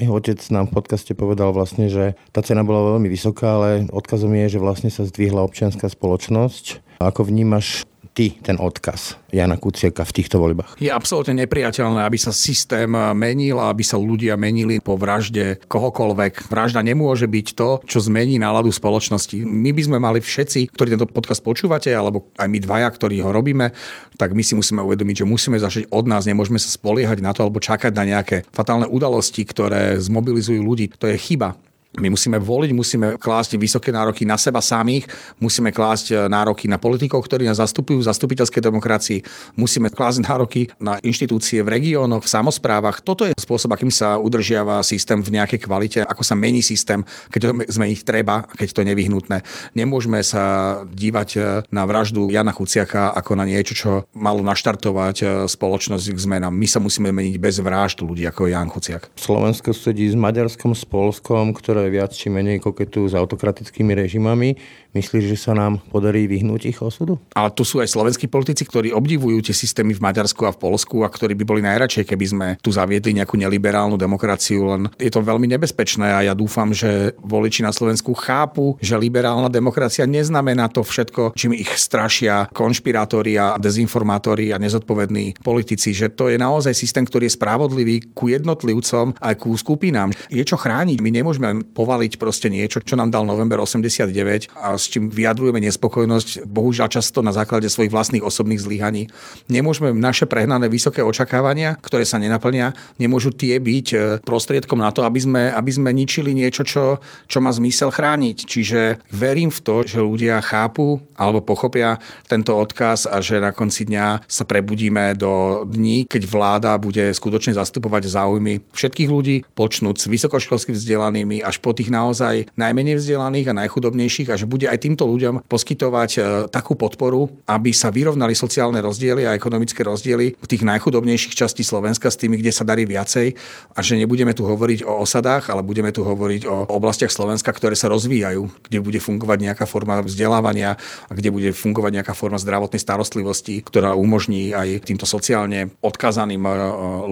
Jeho 0.00 0.12
otec 0.16 0.40
nám 0.50 0.72
v 0.72 0.80
podcaste 0.80 1.12
povedal 1.12 1.52
vlastne, 1.52 1.86
že 1.92 2.16
tá 2.32 2.40
cena 2.40 2.64
bola 2.64 2.96
veľmi 2.96 3.06
vysoká, 3.12 3.60
ale 3.60 3.86
odkazom 3.92 4.32
je, 4.34 4.56
že 4.56 4.62
vlastne 4.62 4.88
sa 4.88 5.04
zdvihla 5.04 5.44
občianská 5.44 5.86
spoločnosť. 5.86 6.98
Ako 6.98 7.28
vnímaš 7.28 7.84
ty 8.12 8.36
ten 8.44 8.60
odkaz 8.60 9.16
Jana 9.32 9.56
Kuciaka 9.56 10.04
v 10.04 10.12
týchto 10.12 10.36
voľbách? 10.36 10.76
Je 10.76 10.92
absolútne 10.92 11.32
nepriateľné, 11.40 12.04
aby 12.04 12.20
sa 12.20 12.30
systém 12.30 12.88
menil 13.16 13.56
a 13.56 13.72
aby 13.72 13.80
sa 13.80 13.96
ľudia 13.96 14.36
menili 14.36 14.78
po 14.84 15.00
vražde 15.00 15.64
kohokoľvek. 15.66 16.52
Vražda 16.52 16.84
nemôže 16.84 17.24
byť 17.24 17.46
to, 17.56 17.80
čo 17.88 18.04
zmení 18.04 18.36
náladu 18.36 18.68
spoločnosti. 18.68 19.40
My 19.48 19.72
by 19.72 19.82
sme 19.88 19.98
mali 19.98 20.20
všetci, 20.20 20.76
ktorí 20.76 20.92
tento 20.92 21.08
podcast 21.08 21.40
počúvate, 21.40 21.88
alebo 21.88 22.28
aj 22.36 22.48
my 22.48 22.58
dvaja, 22.60 22.88
ktorí 22.92 23.24
ho 23.24 23.32
robíme, 23.32 23.72
tak 24.20 24.36
my 24.36 24.44
si 24.44 24.52
musíme 24.52 24.84
uvedomiť, 24.84 25.24
že 25.24 25.28
musíme 25.28 25.56
začať 25.56 25.88
od 25.88 26.04
nás, 26.04 26.28
nemôžeme 26.28 26.60
sa 26.60 26.68
spoliehať 26.68 27.24
na 27.24 27.32
to 27.32 27.48
alebo 27.48 27.64
čakať 27.64 27.96
na 27.96 28.04
nejaké 28.04 28.44
fatálne 28.52 28.84
udalosti, 28.84 29.48
ktoré 29.48 29.96
zmobilizujú 29.96 30.60
ľudí. 30.60 30.92
To 31.00 31.08
je 31.08 31.16
chyba. 31.16 31.56
My 32.00 32.08
musíme 32.08 32.40
voliť, 32.40 32.70
musíme 32.72 33.06
klásť 33.20 33.60
vysoké 33.60 33.92
nároky 33.92 34.24
na 34.24 34.40
seba 34.40 34.64
samých, 34.64 35.04
musíme 35.36 35.68
klásť 35.76 36.06
e, 36.08 36.14
nároky 36.24 36.64
na 36.64 36.80
politikov, 36.80 37.20
ktorí 37.28 37.44
nás 37.44 37.60
zastupujú 37.60 38.00
v 38.00 38.08
zastupiteľskej 38.08 38.64
demokracii, 38.64 39.18
musíme 39.60 39.92
klásť 39.92 40.24
nároky 40.32 40.72
na 40.80 40.96
inštitúcie 41.04 41.60
v 41.60 41.68
regiónoch, 41.68 42.24
v 42.24 42.32
samozprávach. 42.32 43.04
Toto 43.04 43.28
je 43.28 43.36
spôsob, 43.36 43.76
akým 43.76 43.92
sa 43.92 44.16
udržiava 44.16 44.80
systém 44.80 45.20
v 45.20 45.36
nejakej 45.36 45.60
kvalite, 45.68 46.00
ako 46.00 46.24
sa 46.24 46.32
mení 46.32 46.64
systém, 46.64 47.04
keď 47.28 47.40
to 47.44 47.48
zmeniť 47.68 48.00
treba, 48.08 48.48
keď 48.56 48.68
to 48.72 48.80
je 48.80 48.88
nevyhnutné. 48.88 49.36
Nemôžeme 49.76 50.24
sa 50.24 50.80
dívať 50.88 51.28
e, 51.36 51.40
na 51.68 51.84
vraždu 51.84 52.32
Jana 52.32 52.56
Chuciaka 52.56 53.12
ako 53.12 53.36
na 53.36 53.44
niečo, 53.44 53.76
čo 53.76 53.90
malo 54.16 54.40
naštartovať 54.40 55.16
e, 55.20 55.24
spoločnosť 55.44 56.08
k 56.08 56.18
zmenám. 56.24 56.56
My 56.56 56.64
sa 56.64 56.80
musíme 56.80 57.12
meniť 57.12 57.36
bez 57.36 57.60
vražd 57.60 58.00
ľudí 58.00 58.24
ako 58.24 58.48
Jan 58.48 58.72
Chuciak. 58.72 59.12
Slovensko 59.12 59.76
sedí 59.76 60.08
s 60.08 60.16
Maďarskom, 60.16 60.72
s 60.72 60.88
Polskom, 60.88 61.52
ktoré 61.52 61.81
ktoré 61.82 61.98
viac 61.98 62.14
či 62.14 62.30
menej 62.30 62.62
koketujú 62.62 63.10
s 63.10 63.18
autokratickými 63.18 63.90
režimami. 63.98 64.54
Myslíš, 64.94 65.34
že 65.34 65.38
sa 65.40 65.50
nám 65.50 65.82
podarí 65.90 66.30
vyhnúť 66.30 66.70
ich 66.70 66.78
osudu? 66.78 67.18
Ale 67.34 67.50
tu 67.50 67.66
sú 67.66 67.82
aj 67.82 67.90
slovenskí 67.90 68.30
politici, 68.30 68.62
ktorí 68.62 68.94
obdivujú 68.94 69.42
tie 69.42 69.50
systémy 69.50 69.98
v 69.98 70.04
Maďarsku 70.04 70.46
a 70.46 70.54
v 70.54 70.62
Polsku 70.62 71.02
a 71.02 71.10
ktorí 71.10 71.34
by 71.34 71.42
boli 71.42 71.58
najradšej, 71.66 72.06
keby 72.06 72.24
sme 72.30 72.46
tu 72.62 72.70
zaviedli 72.70 73.18
nejakú 73.18 73.34
neliberálnu 73.34 73.98
demokraciu. 73.98 74.62
Len 74.62 74.94
je 74.94 75.10
to 75.10 75.26
veľmi 75.26 75.50
nebezpečné 75.50 76.06
a 76.06 76.22
ja 76.22 76.38
dúfam, 76.38 76.70
že 76.70 77.18
voliči 77.18 77.66
na 77.66 77.74
Slovensku 77.74 78.14
chápu, 78.14 78.78
že 78.78 78.94
liberálna 78.94 79.50
demokracia 79.50 80.06
neznamená 80.06 80.70
to 80.70 80.86
všetko, 80.86 81.34
čím 81.34 81.58
ich 81.58 81.72
strašia 81.74 82.46
konšpirátori 82.54 83.34
a 83.42 83.58
dezinformátori 83.58 84.54
a 84.54 84.62
nezodpovední 84.62 85.42
politici, 85.42 85.90
že 85.90 86.14
to 86.14 86.30
je 86.30 86.38
naozaj 86.38 86.78
systém, 86.78 87.02
ktorý 87.02 87.26
je 87.26 87.34
spravodlivý 87.40 88.14
ku 88.14 88.30
jednotlivcom 88.30 89.18
a 89.18 89.34
ku 89.34 89.56
skupinám. 89.56 90.14
Je 90.28 90.44
čo 90.44 90.60
chrániť. 90.60 91.00
My 91.00 91.10
nemôžeme 91.10 91.64
povaliť 91.72 92.20
proste 92.20 92.52
niečo, 92.52 92.84
čo 92.84 92.94
nám 92.94 93.08
dal 93.08 93.24
november 93.24 93.58
89 93.64 94.52
a 94.52 94.76
s 94.76 94.92
čím 94.92 95.08
vyjadrujeme 95.08 95.58
nespokojnosť, 95.64 96.44
bohužiaľ 96.44 96.88
často 96.92 97.24
na 97.24 97.32
základe 97.32 97.66
svojich 97.72 97.88
vlastných 97.88 98.24
osobných 98.24 98.60
zlyhaní. 98.60 99.08
Nemôžeme 99.48 99.96
naše 99.96 100.28
prehnané 100.28 100.68
vysoké 100.68 101.00
očakávania, 101.00 101.80
ktoré 101.80 102.04
sa 102.04 102.20
nenaplnia, 102.20 102.76
nemôžu 103.00 103.32
tie 103.32 103.56
byť 103.56 103.86
e, 103.92 103.96
prostriedkom 104.20 104.76
na 104.76 104.92
to, 104.92 105.02
aby 105.08 105.18
sme, 105.18 105.42
aby 105.48 105.70
sme 105.72 105.90
ničili 105.96 106.36
niečo, 106.36 106.62
čo, 106.62 107.00
čo 107.26 107.38
má 107.40 107.48
zmysel 107.48 107.88
chrániť. 107.88 108.36
Čiže 108.44 108.80
verím 109.08 109.48
v 109.48 109.60
to, 109.64 109.76
že 109.88 110.04
ľudia 110.04 110.44
chápu 110.44 111.00
alebo 111.16 111.40
pochopia 111.40 111.96
tento 112.28 112.52
odkaz 112.52 113.08
a 113.08 113.24
že 113.24 113.40
na 113.40 113.56
konci 113.56 113.88
dňa 113.88 114.28
sa 114.28 114.44
prebudíme 114.44 115.16
do 115.16 115.64
dní, 115.64 116.04
keď 116.04 116.22
vláda 116.28 116.72
bude 116.76 117.14
skutočne 117.14 117.56
zastupovať 117.56 118.10
záujmy 118.10 118.60
všetkých 118.74 119.08
ľudí, 119.08 119.36
počnúť 119.56 119.96
s 119.96 120.06
vysokoškolským 120.10 120.74
vzdelanými 120.74 121.40
až 121.40 121.61
po 121.62 121.70
tých 121.70 121.94
naozaj 121.94 122.50
najmenej 122.58 122.98
vzdelaných 122.98 123.54
a 123.54 123.58
najchudobnejších 123.62 124.34
a 124.34 124.36
že 124.36 124.50
bude 124.50 124.66
aj 124.66 124.82
týmto 124.82 125.06
ľuďom 125.06 125.46
poskytovať 125.46 126.10
e, 126.16 126.20
takú 126.50 126.74
podporu, 126.74 127.30
aby 127.46 127.70
sa 127.70 127.94
vyrovnali 127.94 128.34
sociálne 128.34 128.82
rozdiely 128.82 129.30
a 129.30 129.38
ekonomické 129.38 129.86
rozdiely 129.86 130.34
v 130.34 130.46
tých 130.50 130.66
najchudobnejších 130.66 131.38
častí 131.38 131.62
Slovenska 131.62 132.10
s 132.10 132.18
tými, 132.18 132.40
kde 132.42 132.50
sa 132.50 132.66
darí 132.66 132.82
viacej. 132.82 133.38
A 133.76 133.80
že 133.84 133.94
nebudeme 133.94 134.34
tu 134.34 134.42
hovoriť 134.42 134.82
o 134.82 135.06
osadách, 135.06 135.52
ale 135.52 135.62
budeme 135.62 135.94
tu 135.94 136.02
hovoriť 136.02 136.42
o 136.50 136.66
oblastiach 136.72 137.12
Slovenska, 137.12 137.54
ktoré 137.54 137.78
sa 137.78 137.86
rozvíjajú, 137.92 138.48
kde 138.66 138.78
bude 138.82 138.98
fungovať 138.98 139.38
nejaká 139.38 139.64
forma 139.68 140.02
vzdelávania 140.02 140.74
a 141.06 141.12
kde 141.12 141.30
bude 141.30 141.54
fungovať 141.54 142.02
nejaká 142.02 142.14
forma 142.16 142.40
zdravotnej 142.40 142.80
starostlivosti, 142.80 143.62
ktorá 143.62 143.94
umožní 143.94 144.50
aj 144.50 144.88
týmto 144.88 145.04
sociálne 145.04 145.70
odkazaným 145.84 146.42
e, 146.42 146.50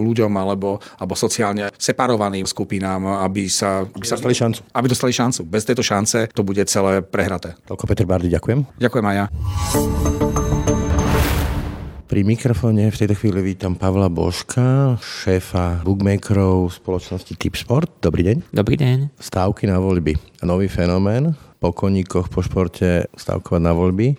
ľuďom 0.00 0.33
alebo, 0.35 0.80
alebo 0.97 1.14
sociálne 1.14 1.69
separovaným 1.76 2.49
skupinám, 2.49 3.23
aby 3.28 3.47
sa, 3.47 3.85
aby 3.85 4.07
sa 4.07 4.16
dostali 4.16 4.39
šancu. 4.40 4.61
Aby 4.73 4.87
dostali 4.88 5.12
šancu. 5.12 5.44
Bez 5.44 5.68
tejto 5.68 5.85
šance 5.85 6.32
to 6.32 6.40
bude 6.40 6.64
celé 6.64 7.04
prehraté. 7.04 7.61
Toľko 7.68 7.85
Peter 7.85 8.06
Bardy, 8.09 8.32
ďakujem. 8.32 8.64
Ďakujem 8.80 9.04
aj 9.04 9.16
ja. 9.20 9.26
Pri 12.11 12.26
mikrofóne 12.26 12.90
v 12.90 12.99
tejto 12.99 13.14
chvíli 13.14 13.54
vítam 13.54 13.78
Pavla 13.78 14.11
Božka, 14.11 14.99
šéfa 14.99 15.87
bookmakerov 15.87 16.75
spoločnosti 16.75 17.38
Tipsport. 17.38 18.02
Dobrý 18.02 18.26
deň. 18.26 18.50
Dobrý 18.50 18.75
deň. 18.75 19.14
Stávky 19.14 19.70
na 19.70 19.78
voľby. 19.78 20.18
Nový 20.42 20.66
fenomén. 20.66 21.38
Po 21.62 21.70
koníkoch, 21.70 22.26
po 22.26 22.42
športe 22.42 23.06
stávkovať 23.14 23.62
na 23.62 23.70
voľby. 23.76 24.18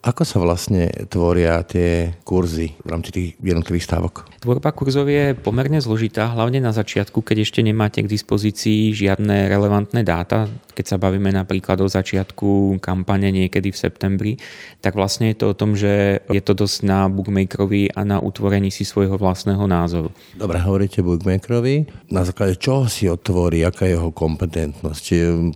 Ako 0.00 0.24
sa 0.24 0.40
vlastne 0.40 0.88
tvoria 1.12 1.60
tie 1.60 2.16
kurzy 2.24 2.72
v 2.80 2.88
rámci 2.88 3.10
tých 3.12 3.28
jednotlivých 3.36 3.84
stávok? 3.84 4.24
Tvorba 4.40 4.72
kurzov 4.72 5.12
je 5.12 5.36
pomerne 5.36 5.76
zložitá, 5.76 6.32
hlavne 6.32 6.56
na 6.56 6.72
začiatku, 6.72 7.20
keď 7.20 7.44
ešte 7.44 7.60
nemáte 7.60 8.00
k 8.00 8.08
dispozícii 8.08 8.96
žiadne 8.96 9.52
relevantné 9.52 10.00
dáta. 10.00 10.48
Keď 10.72 10.86
sa 10.88 10.96
bavíme 10.96 11.28
napríklad 11.28 11.84
o 11.84 11.92
začiatku 11.92 12.80
kampane 12.80 13.28
niekedy 13.28 13.68
v 13.68 13.76
septembri, 13.76 14.32
tak 14.80 14.96
vlastne 14.96 15.36
je 15.36 15.36
to 15.36 15.52
o 15.52 15.58
tom, 15.58 15.76
že 15.76 16.24
je 16.32 16.40
to 16.40 16.56
dosť 16.56 16.88
na 16.88 17.04
bookmakerovi 17.12 17.92
a 17.92 18.00
na 18.00 18.24
utvorení 18.24 18.72
si 18.72 18.88
svojho 18.88 19.20
vlastného 19.20 19.60
názoru. 19.68 20.08
Dobre, 20.32 20.56
hovoríte 20.64 21.04
bookmakerovi. 21.04 22.08
Na 22.08 22.24
základe 22.24 22.56
čoho 22.56 22.88
si 22.88 23.04
otvorí, 23.04 23.60
aká 23.68 23.84
je 23.84 24.00
jeho 24.00 24.08
kompetentnosť? 24.08 25.04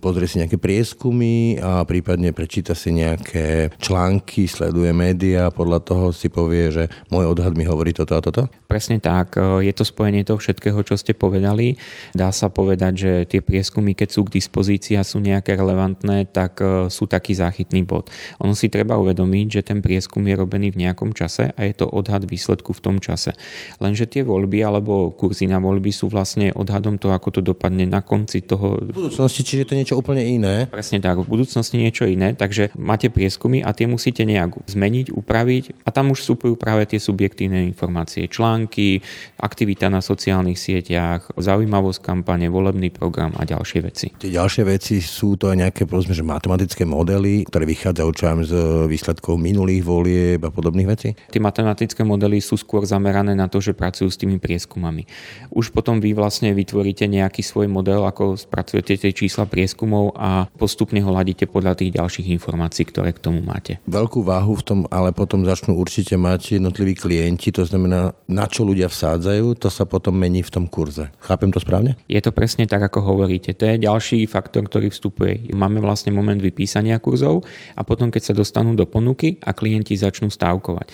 Pozrie 0.05 0.29
si 0.29 0.37
nejaké 0.37 0.61
prieskumy 0.61 1.57
a 1.57 1.81
prípadne 1.89 2.29
prečíta 2.29 2.77
si 2.77 2.93
nejaké 2.93 3.73
články 3.81 4.34
roky 4.35 4.51
sleduje 4.51 4.91
médiá 4.91 5.47
a 5.47 5.55
podľa 5.55 5.79
toho 5.79 6.05
si 6.11 6.27
povie, 6.27 6.67
že 6.67 6.83
môj 7.07 7.31
odhad 7.31 7.55
mi 7.55 7.63
hovorí 7.63 7.95
toto 7.95 8.19
a 8.19 8.21
toto? 8.21 8.51
Presne 8.67 8.99
tak. 8.99 9.39
E, 9.39 9.63
je 9.63 9.71
to 9.71 9.87
spojenie 9.87 10.27
toho 10.27 10.35
všetkého, 10.35 10.75
čo 10.83 10.99
ste 10.99 11.15
povedali. 11.15 11.79
Dá 12.11 12.35
sa 12.35 12.51
povedať, 12.51 12.93
že 12.99 13.11
tie 13.31 13.39
prieskumy, 13.39 13.95
keď 13.95 14.09
sú 14.11 14.27
k 14.27 14.35
dispozícii 14.35 14.99
a 14.99 15.07
sú 15.07 15.23
nejaké 15.23 15.55
relevantné, 15.55 16.27
tak 16.35 16.59
e, 16.59 16.91
sú 16.91 17.07
taký 17.07 17.31
záchytný 17.31 17.87
bod. 17.87 18.11
Ono 18.43 18.51
si 18.51 18.67
treba 18.67 18.99
uvedomiť, 18.99 19.47
že 19.47 19.61
ten 19.63 19.79
prieskum 19.79 20.19
je 20.27 20.35
robený 20.35 20.75
v 20.75 20.83
nejakom 20.83 21.15
čase 21.15 21.55
a 21.55 21.59
je 21.63 21.71
to 21.71 21.87
odhad 21.87 22.27
výsledku 22.27 22.75
v 22.75 22.83
tom 22.83 22.99
čase. 22.99 23.31
Lenže 23.79 24.11
tie 24.11 24.27
voľby 24.27 24.67
alebo 24.67 25.15
kurzy 25.15 25.47
na 25.47 25.63
voľby 25.63 25.95
sú 25.95 26.11
vlastne 26.11 26.51
odhadom 26.51 26.99
toho, 26.99 27.15
ako 27.15 27.39
to 27.39 27.41
dopadne 27.55 27.87
na 27.87 28.03
konci 28.03 28.43
toho. 28.43 28.83
V 28.83 28.91
budúcnosti, 28.91 29.47
čiže 29.47 29.63
to 29.63 29.79
je 29.79 29.79
niečo 29.79 29.95
úplne 29.95 30.27
iné. 30.27 30.67
Presne 30.67 30.99
tak, 30.99 31.23
v 31.23 31.31
budúcnosti 31.31 31.79
niečo 31.79 32.03
iné, 32.03 32.35
takže 32.35 32.75
máte 32.75 33.07
prieskumy 33.07 33.63
a 33.63 33.71
tie 33.71 33.87
musíte 33.87 34.24
nejak 34.25 34.67
zmeniť, 34.67 35.13
upraviť 35.13 35.87
a 35.87 35.89
tam 35.93 36.11
už 36.11 36.25
vstupujú 36.25 36.57
práve 36.59 36.85
tie 36.89 36.99
subjektívne 36.99 37.63
informácie, 37.65 38.27
články, 38.27 38.99
aktivita 39.39 39.87
na 39.87 40.01
sociálnych 40.01 40.59
sieťach, 40.59 41.33
zaujímavosť 41.37 41.99
kampane, 42.01 42.49
volebný 42.49 42.91
program 42.91 43.33
a 43.37 43.45
ďalšie 43.45 43.79
veci. 43.85 44.07
Tie 44.17 44.33
ďalšie 44.33 44.63
veci 44.65 44.99
sú 44.99 45.37
to 45.39 45.53
aj 45.53 45.57
nejaké 45.65 45.81
povedzme, 45.85 46.17
že 46.17 46.25
matematické 46.25 46.83
modely, 46.83 47.45
ktoré 47.47 47.63
vychádzajú 47.69 48.09
čo 48.15 48.25
z 48.43 48.53
výsledkov 48.89 49.37
minulých 49.37 49.83
volieb 49.85 50.41
a 50.41 50.49
podobných 50.49 50.89
vecí? 50.89 51.09
Tie 51.29 51.41
matematické 51.41 52.01
modely 52.01 52.41
sú 52.41 52.57
skôr 52.57 52.83
zamerané 52.83 53.37
na 53.37 53.45
to, 53.45 53.61
že 53.61 53.77
pracujú 53.77 54.09
s 54.09 54.17
tými 54.17 54.41
prieskumami. 54.41 55.05
Už 55.51 55.69
potom 55.69 56.01
vy 56.01 56.15
vlastne 56.15 56.51
vytvoríte 56.55 57.05
nejaký 57.05 57.45
svoj 57.45 57.69
model, 57.69 58.07
ako 58.07 58.39
spracujete 58.39 58.97
tie 58.97 59.11
čísla 59.11 59.45
prieskumov 59.45 60.15
a 60.15 60.47
postupne 60.57 60.99
ho 61.03 61.11
ladíte 61.11 61.45
podľa 61.45 61.77
tých 61.79 61.95
ďalších 61.95 62.27
informácií, 62.33 62.87
ktoré 62.87 63.13
k 63.13 63.23
tomu 63.23 63.43
máte. 63.45 63.77
Veľkú 63.85 64.14
váhu 64.21 64.55
v 64.55 64.63
tom 64.63 64.79
ale 64.93 65.11
potom 65.11 65.43
začnú 65.43 65.75
určite 65.75 66.15
mať 66.15 66.61
jednotliví 66.61 66.95
klienti, 66.95 67.51
to 67.51 67.65
znamená, 67.65 68.13
na 68.29 68.45
čo 68.45 68.63
ľudia 68.63 68.87
vsádzajú, 68.87 69.57
to 69.59 69.67
sa 69.73 69.83
potom 69.83 70.15
mení 70.15 70.45
v 70.45 70.53
tom 70.53 70.65
kurze. 70.69 71.11
Chápem 71.19 71.49
to 71.49 71.59
správne? 71.59 71.97
Je 72.05 72.21
to 72.21 72.31
presne 72.31 72.69
tak, 72.69 72.85
ako 72.85 73.01
hovoríte. 73.01 73.51
To 73.57 73.63
je 73.65 73.81
ďalší 73.81 74.29
faktor, 74.29 74.69
ktorý 74.69 74.93
vstupuje. 74.93 75.51
Máme 75.51 75.81
vlastne 75.81 76.13
moment 76.13 76.39
vypísania 76.39 77.01
kurzov 77.01 77.43
a 77.75 77.81
potom, 77.81 78.13
keď 78.13 78.31
sa 78.31 78.33
dostanú 78.37 78.77
do 78.77 78.85
ponuky 78.87 79.41
a 79.41 79.51
klienti 79.51 79.97
začnú 79.97 80.29
stávkovať. 80.29 80.93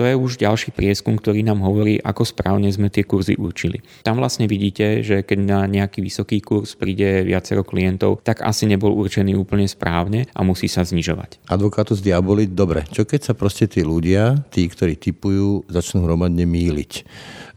To 0.00 0.08
je 0.08 0.16
už 0.16 0.40
ďalší 0.40 0.72
prieskum, 0.72 1.20
ktorý 1.20 1.44
nám 1.44 1.60
hovorí, 1.60 2.00
ako 2.00 2.24
správne 2.24 2.72
sme 2.72 2.88
tie 2.88 3.04
kurzy 3.04 3.36
určili. 3.36 3.84
Tam 4.00 4.16
vlastne 4.16 4.48
vidíte, 4.48 5.04
že 5.04 5.20
keď 5.20 5.38
na 5.44 5.60
nejaký 5.68 6.00
vysoký 6.00 6.40
kurz 6.40 6.72
príde 6.72 7.20
viacero 7.28 7.60
klientov, 7.60 8.24
tak 8.24 8.40
asi 8.40 8.64
nebol 8.64 8.96
určený 8.96 9.36
úplne 9.36 9.68
správne 9.68 10.24
a 10.32 10.40
musí 10.40 10.64
sa 10.64 10.80
znižovať. 10.80 11.44
Advokátus 11.44 12.00
diaboli, 12.00 12.48
dobre. 12.62 12.86
Čo 12.94 13.02
keď 13.02 13.20
sa 13.26 13.34
proste 13.34 13.66
tí 13.66 13.82
ľudia, 13.82 14.46
tí, 14.54 14.70
ktorí 14.70 14.94
typujú, 14.94 15.66
začnú 15.66 16.06
hromadne 16.06 16.46
míliť? 16.46 16.92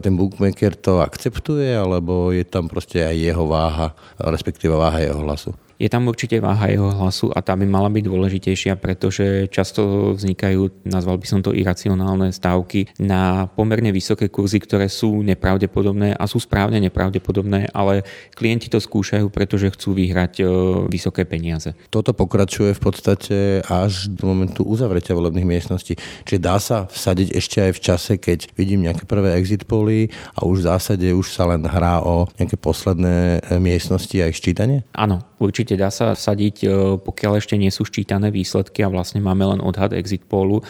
Ten 0.01 0.17
bookmaker 0.17 0.73
to 0.73 1.05
akceptuje, 1.05 1.69
alebo 1.77 2.33
je 2.33 2.41
tam 2.41 2.65
proste 2.65 3.05
aj 3.05 3.13
jeho 3.13 3.45
váha, 3.45 3.93
respektíve 4.17 4.73
váha 4.73 5.05
jeho 5.05 5.21
hlasu? 5.21 5.53
Je 5.75 5.91
tam 5.91 6.07
určite 6.07 6.39
váha 6.39 6.71
jeho 6.71 6.87
hlasu 6.87 7.27
a 7.35 7.43
tá 7.43 7.51
by 7.51 7.67
mala 7.67 7.91
byť 7.91 8.03
dôležitejšia, 8.07 8.79
pretože 8.79 9.51
často 9.51 10.15
vznikajú, 10.15 10.87
nazval 10.87 11.19
by 11.19 11.27
som 11.27 11.39
to 11.43 11.51
iracionálne 11.51 12.31
stávky 12.31 12.87
na 13.01 13.51
pomerne 13.51 13.91
vysoké 13.91 14.31
kurzy, 14.31 14.63
ktoré 14.63 14.87
sú 14.87 15.19
nepravdepodobné 15.23 16.15
a 16.15 16.23
sú 16.31 16.39
správne 16.39 16.79
nepravdepodobné, 16.79 17.75
ale 17.75 18.07
klienti 18.31 18.71
to 18.71 18.79
skúšajú, 18.79 19.27
pretože 19.27 19.75
chcú 19.75 19.91
vyhrať 19.99 20.33
e, 20.39 20.43
vysoké 20.87 21.27
peniaze. 21.27 21.75
Toto 21.91 22.15
pokračuje 22.15 22.71
v 22.71 22.81
podstate 22.81 23.37
až 23.67 24.07
do 24.07 24.31
momentu 24.31 24.63
uzavretia 24.63 25.11
volebných 25.11 25.47
miestností. 25.47 25.99
Čiže 26.23 26.39
dá 26.39 26.55
sa 26.57 26.87
vsadiť 26.87 27.35
ešte 27.35 27.57
aj 27.59 27.71
v 27.75 27.83
čase, 27.83 28.11
keď 28.15 28.39
vidím 28.55 28.87
nejaké 28.87 29.03
prvé 29.03 29.35
exit 29.35 29.67
poly 29.67 30.07
a 30.39 30.47
už 30.47 30.63
v 30.63 30.67
zásade 30.71 31.07
už 31.11 31.35
sa 31.35 31.51
len 31.51 31.67
hrá 31.67 31.99
o 31.99 32.31
nejaké 32.39 32.55
posledné 32.55 33.43
e, 33.43 33.59
miestnosti 33.59 34.15
a 34.23 34.31
ich 34.31 34.39
sčítanie? 34.39 34.87
Áno, 34.95 35.19
určite 35.39 35.75
dá 35.75 35.91
sa 35.91 36.15
vsadiť, 36.15 36.55
e, 36.63 36.67
pokiaľ 36.99 37.39
ešte 37.39 37.55
nie 37.59 37.71
sú 37.71 37.83
ščítané 37.83 38.31
výsledky 38.31 38.83
a 38.85 38.91
vlastne 38.91 39.19
máme 39.19 39.43
len 39.55 39.59
odhad 39.59 39.91
exit 39.91 40.23
polu, 40.25 40.63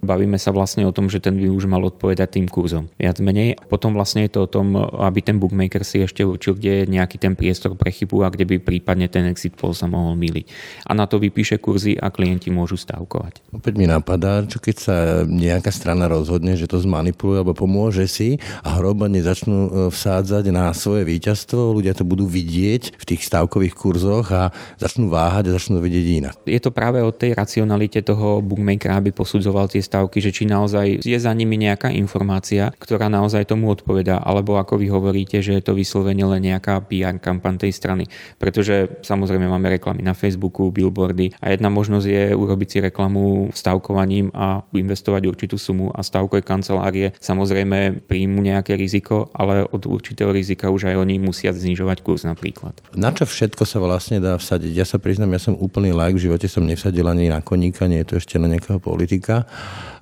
Bavíme 0.00 0.40
sa 0.40 0.48
vlastne 0.48 0.88
o 0.88 0.92
tom, 0.96 1.12
že 1.12 1.20
ten 1.20 1.36
by 1.36 1.52
už 1.52 1.68
mal 1.68 1.84
odpovedať 1.84 2.40
tým 2.40 2.48
kurzom. 2.48 2.88
Viac 2.96 3.20
menej. 3.20 3.60
Potom 3.68 3.92
vlastne 3.92 4.24
je 4.24 4.32
to 4.32 4.48
o 4.48 4.48
tom, 4.48 4.72
aby 4.76 5.20
ten 5.20 5.36
bookmaker 5.36 5.84
si 5.84 6.00
ešte 6.00 6.24
určil, 6.24 6.56
kde 6.56 6.72
je 6.72 6.84
nejaký 6.96 7.20
ten 7.20 7.36
priestor 7.36 7.76
pre 7.76 7.92
chybu 7.92 8.24
a 8.24 8.32
kde 8.32 8.48
by 8.48 8.56
prípadne 8.64 9.12
ten 9.12 9.28
exit 9.28 9.52
poll 9.60 9.76
sa 9.76 9.84
mohol 9.84 10.16
miliť. 10.16 10.48
A 10.88 10.96
na 10.96 11.04
to 11.04 11.20
vypíše 11.20 11.60
kurzy 11.60 12.00
a 12.00 12.08
klienti 12.08 12.48
môžu 12.48 12.80
stávkovať. 12.80 13.44
Opäť 13.52 13.76
mi 13.76 13.84
napadá, 13.84 14.40
čo 14.48 14.56
keď 14.56 14.76
sa 14.80 14.96
nejaká 15.28 15.68
strana 15.68 16.08
rozhodne, 16.08 16.56
že 16.56 16.64
to 16.64 16.80
zmanipuluje 16.80 17.44
alebo 17.44 17.52
pomôže 17.52 18.08
si 18.08 18.40
a 18.64 18.80
hromadne 18.80 19.20
začnú 19.20 19.58
e, 19.68 19.70
vsádzať 19.92 20.48
na 20.48 20.72
svoje 20.72 21.04
víťazstvo, 21.04 21.76
ľudia 21.76 21.92
to 21.92 22.08
budú 22.08 22.24
vidieť 22.24 22.96
v 22.96 23.04
tých 23.04 23.28
stávkových 23.28 23.76
kurzoch 23.76 24.32
a 24.32 24.48
začnú 24.80 25.12
váhať 25.12 25.52
a 25.52 25.54
začnú 25.60 25.84
vidieť 25.84 26.06
inak. 26.24 26.34
Je 26.48 26.60
to 26.62 26.72
práve 26.72 27.04
o 27.04 27.12
tej 27.12 27.36
racionalite 27.36 28.00
toho 28.00 28.40
bookmakera, 28.40 28.96
aby 28.96 29.12
posudzoval 29.12 29.68
tie 29.68 29.84
stavky, 29.90 30.22
že 30.22 30.30
či 30.30 30.46
naozaj 30.46 31.02
je 31.02 31.18
za 31.18 31.34
nimi 31.34 31.58
nejaká 31.58 31.90
informácia, 31.90 32.70
ktorá 32.78 33.10
naozaj 33.10 33.50
tomu 33.50 33.74
odpovedá, 33.74 34.22
alebo 34.22 34.54
ako 34.54 34.78
vy 34.78 34.86
hovoríte, 34.86 35.42
že 35.42 35.58
je 35.58 35.62
to 35.66 35.74
vyslovene 35.74 36.22
len 36.22 36.46
nejaká 36.46 36.78
PR 36.86 37.18
kampan 37.18 37.58
tej 37.58 37.74
strany. 37.74 38.06
Pretože 38.38 39.02
samozrejme 39.02 39.50
máme 39.50 39.74
reklamy 39.74 40.06
na 40.06 40.14
Facebooku, 40.14 40.70
billboardy 40.70 41.34
a 41.42 41.50
jedna 41.50 41.66
možnosť 41.66 42.06
je 42.06 42.24
urobiť 42.38 42.68
si 42.70 42.78
reklamu 42.78 43.50
stavkovaním 43.50 44.30
a 44.30 44.62
investovať 44.70 45.26
určitú 45.26 45.58
sumu 45.58 45.90
a 45.90 46.06
stavkové 46.06 46.46
kancelárie 46.46 47.10
samozrejme 47.18 48.06
príjmu 48.06 48.38
nejaké 48.46 48.78
riziko, 48.78 49.34
ale 49.34 49.66
od 49.66 49.82
určitého 49.90 50.30
rizika 50.30 50.70
už 50.70 50.94
aj 50.94 50.96
oni 51.02 51.18
musia 51.18 51.50
znižovať 51.50 52.06
kurz 52.06 52.22
napríklad. 52.22 52.78
Na 52.94 53.10
čo 53.10 53.26
všetko 53.26 53.66
sa 53.66 53.82
vlastne 53.82 54.22
dá 54.22 54.38
vsadiť? 54.38 54.70
Ja 54.70 54.86
sa 54.86 55.02
priznám, 55.02 55.34
ja 55.34 55.42
som 55.42 55.58
úplný 55.58 55.90
like, 55.90 56.14
v 56.14 56.30
živote 56.30 56.46
som 56.46 56.62
nevsadil 56.62 57.02
ani 57.08 57.26
na 57.26 57.42
koníka, 57.42 57.90
nie 57.90 58.06
je 58.06 58.14
to 58.14 58.14
ešte 58.22 58.38
na 58.38 58.46
nejakého 58.46 58.78
politika. 58.78 59.48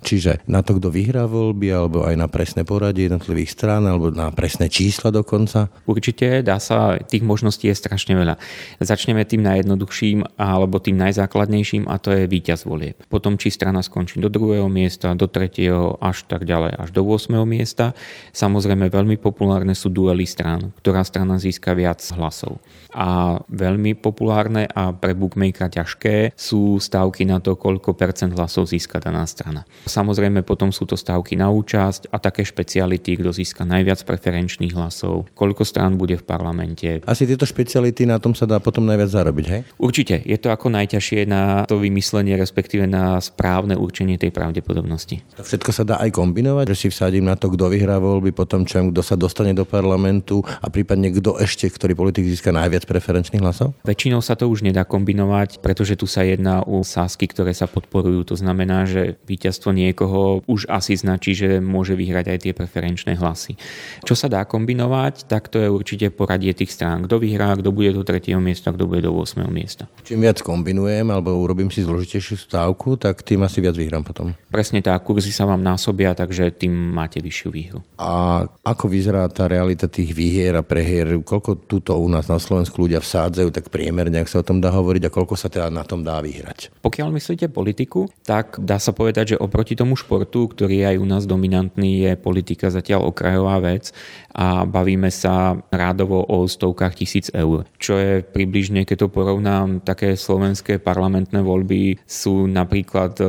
Čiže 0.03 0.47
na 0.47 0.63
to, 0.63 0.79
kto 0.79 0.89
vyhrá 0.95 1.27
voľby, 1.27 1.69
alebo 1.75 2.07
aj 2.07 2.15
na 2.15 2.31
presné 2.31 2.63
poradie 2.63 3.11
jednotlivých 3.11 3.51
strán, 3.53 3.83
alebo 3.85 4.15
na 4.15 4.31
presné 4.31 4.71
čísla 4.71 5.11
dokonca? 5.11 5.69
Určite 5.85 6.41
dá 6.47 6.63
sa, 6.63 6.97
tých 7.03 7.27
možností 7.27 7.67
je 7.67 7.77
strašne 7.77 8.15
veľa. 8.15 8.39
Začneme 8.79 9.27
tým 9.27 9.43
najjednoduchším 9.43 10.39
alebo 10.39 10.79
tým 10.79 10.97
najzákladnejším 11.03 11.91
a 11.91 11.99
to 11.99 12.15
je 12.15 12.31
víťaz 12.31 12.63
volieb. 12.65 12.97
Potom 13.11 13.35
či 13.35 13.51
strana 13.51 13.83
skončí 13.83 14.23
do 14.23 14.31
druhého 14.31 14.71
miesta, 14.71 15.19
do 15.19 15.27
tretieho, 15.27 15.99
až 15.99 16.25
tak 16.31 16.47
ďalej, 16.47 16.79
až 16.79 16.89
do 16.95 17.03
8. 17.03 17.35
miesta. 17.43 17.93
Samozrejme 18.31 18.87
veľmi 18.89 19.19
populárne 19.19 19.75
sú 19.75 19.91
duely 19.91 20.25
strán, 20.25 20.71
ktorá 20.79 21.03
strana 21.03 21.43
získa 21.43 21.75
viac 21.75 21.99
hlasov. 22.15 22.63
A 22.95 23.41
veľmi 23.51 23.99
populárne 23.99 24.71
a 24.71 24.95
pre 24.95 25.13
bookmakera 25.13 25.69
ťažké 25.69 26.33
sú 26.39 26.79
stavky 26.79 27.27
na 27.27 27.43
to, 27.43 27.59
koľko 27.59 27.99
percent 27.99 28.33
hlasov 28.37 28.71
získa 28.71 29.03
daná 29.03 29.27
strana. 29.27 29.58
Samozrejme 29.89 30.45
potom 30.45 30.71
sú 30.75 30.85
to 30.85 30.99
stavky 30.99 31.39
na 31.39 31.49
účasť 31.49 32.13
a 32.13 32.21
také 32.21 32.45
špeciality, 32.45 33.19
kto 33.19 33.31
získa 33.33 33.65
najviac 33.65 34.03
preferenčných 34.05 34.75
hlasov, 34.75 35.31
koľko 35.33 35.63
strán 35.65 35.97
bude 35.97 36.19
v 36.19 36.25
parlamente. 36.25 37.01
Asi 37.09 37.25
tieto 37.25 37.49
špeciality 37.49 38.05
na 38.05 38.21
tom 38.21 38.37
sa 38.37 38.45
dá 38.45 38.61
potom 38.61 38.85
najviac 38.85 39.11
zarobiť, 39.11 39.47
hej? 39.49 39.61
Určite. 39.81 40.21
Je 40.25 40.37
to 40.37 40.53
ako 40.53 40.69
najťažšie 40.75 41.25
na 41.29 41.65
to 41.65 41.81
vymyslenie, 41.81 42.37
respektíve 42.37 42.85
na 42.85 43.19
správne 43.23 43.79
určenie 43.79 44.21
tej 44.21 44.35
pravdepodobnosti. 44.35 45.25
To 45.39 45.43
všetko 45.47 45.71
sa 45.73 45.85
dá 45.87 45.97
aj 46.03 46.15
kombinovať, 46.15 46.75
že 46.75 46.77
si 46.77 46.89
vsadím 46.93 47.27
na 47.27 47.37
to, 47.39 47.53
kto 47.53 47.71
vyhrá 47.73 47.97
voľby, 48.03 48.35
potom 48.35 48.67
čo, 48.69 48.85
kto 48.91 49.01
sa 49.01 49.15
dostane 49.15 49.57
do 49.57 49.65
parlamentu 49.65 50.43
a 50.61 50.67
prípadne 50.69 51.11
kto 51.15 51.41
ešte, 51.41 51.71
ktorý 51.71 51.95
politik 51.95 52.27
získa 52.27 52.53
najviac 52.53 52.85
preferenčných 52.85 53.43
hlasov? 53.43 53.75
Väčšinou 53.87 54.21
sa 54.21 54.35
to 54.35 54.51
už 54.51 54.67
nedá 54.67 54.85
kombinovať, 54.85 55.63
pretože 55.63 55.97
tu 55.99 56.05
sa 56.05 56.25
jedná 56.25 56.63
o 56.65 56.83
sásky, 56.83 57.29
ktoré 57.31 57.53
sa 57.55 57.67
podporujú. 57.71 58.25
To 58.33 58.37
znamená, 58.37 58.85
že 58.89 59.17
víťazstvo 59.49 59.73
niekoho 59.73 60.45
už 60.45 60.69
asi 60.69 60.93
značí, 60.93 61.33
že 61.33 61.57
môže 61.57 61.97
vyhrať 61.97 62.37
aj 62.37 62.39
tie 62.45 62.53
preferenčné 62.53 63.17
hlasy. 63.17 63.57
Čo 64.05 64.13
sa 64.13 64.29
dá 64.29 64.45
kombinovať, 64.45 65.25
tak 65.25 65.49
to 65.49 65.57
je 65.57 65.73
určite 65.73 66.13
poradie 66.13 66.53
tých 66.53 66.69
strán. 66.69 67.09
Kto 67.09 67.17
vyhrá, 67.17 67.57
kto 67.57 67.73
bude 67.73 67.97
do 67.97 68.05
3. 68.05 68.37
miesta, 68.37 68.77
kto 68.77 68.85
bude 68.85 69.09
do 69.09 69.17
8. 69.17 69.41
miesta. 69.49 69.89
Čím 70.05 70.29
viac 70.29 70.45
kombinujem 70.45 71.09
alebo 71.09 71.33
urobím 71.41 71.73
si 71.73 71.81
zložitejšiu 71.81 72.37
stávku, 72.45 73.01
tak 73.01 73.25
tým 73.25 73.41
asi 73.41 73.65
viac 73.65 73.73
vyhrám 73.73 74.05
potom. 74.05 74.37
Presne 74.53 74.85
tak, 74.85 75.09
kurzy 75.09 75.33
sa 75.33 75.49
vám 75.49 75.65
násobia, 75.65 76.13
takže 76.13 76.53
tým 76.53 76.77
máte 76.77 77.25
vyššiu 77.25 77.49
výhru. 77.49 77.81
A 77.97 78.45
ako 78.69 78.85
vyzerá 78.93 79.25
tá 79.33 79.49
realita 79.49 79.89
tých 79.89 80.13
výhier 80.13 80.53
a 80.61 80.61
prehier? 80.61 81.17
Koľko 81.25 81.65
túto 81.65 81.97
u 81.97 82.05
nás 82.13 82.29
na 82.29 82.37
Slovensku 82.37 82.85
ľudia 82.85 83.01
vsádzajú, 83.01 83.49
tak 83.49 83.73
priemerne, 83.73 84.21
ak 84.21 84.29
sa 84.29 84.45
o 84.45 84.47
tom 84.47 84.61
dá 84.61 84.69
hovoriť 84.77 85.09
a 85.09 85.15
koľko 85.15 85.41
sa 85.41 85.49
teda 85.49 85.73
na 85.73 85.89
tom 85.89 86.05
dá 86.05 86.21
vyhrať? 86.21 86.69
Pokiaľ 86.85 87.09
myslíte 87.17 87.49
politiku, 87.49 88.13
tak 88.29 88.61
dá 88.61 88.77
sa 88.77 88.93
povedať, 88.99 89.35
že 89.35 89.38
oproti 89.39 89.79
tomu 89.79 89.95
športu, 89.95 90.51
ktorý 90.51 90.83
je 90.83 90.87
aj 90.95 90.97
u 90.99 91.07
nás 91.07 91.25
dominantný, 91.25 92.05
je 92.05 92.13
politika 92.19 92.69
zatiaľ 92.69 93.09
okrajová 93.09 93.63
vec 93.63 93.95
a 94.35 94.67
bavíme 94.67 95.09
sa 95.11 95.59
rádovo 95.73 96.23
o 96.27 96.47
stovkách 96.47 96.95
tisíc 96.99 97.27
eur. 97.33 97.67
Čo 97.79 97.99
je 97.99 98.13
približne, 98.23 98.85
keď 98.85 99.07
to 99.07 99.15
porovnám, 99.15 99.83
také 99.83 100.15
slovenské 100.19 100.83
parlamentné 100.83 101.43
voľby 101.43 102.03
sú 102.05 102.51
napríklad 102.51 103.19
e, 103.19 103.25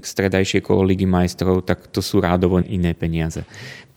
stredajšie 0.00 0.64
kolo 0.64 0.86
Ligy 0.86 1.04
majstrov, 1.08 1.66
tak 1.66 1.90
to 1.90 2.04
sú 2.04 2.20
rádovo 2.22 2.60
iné 2.64 2.94
peniaze. 2.96 3.44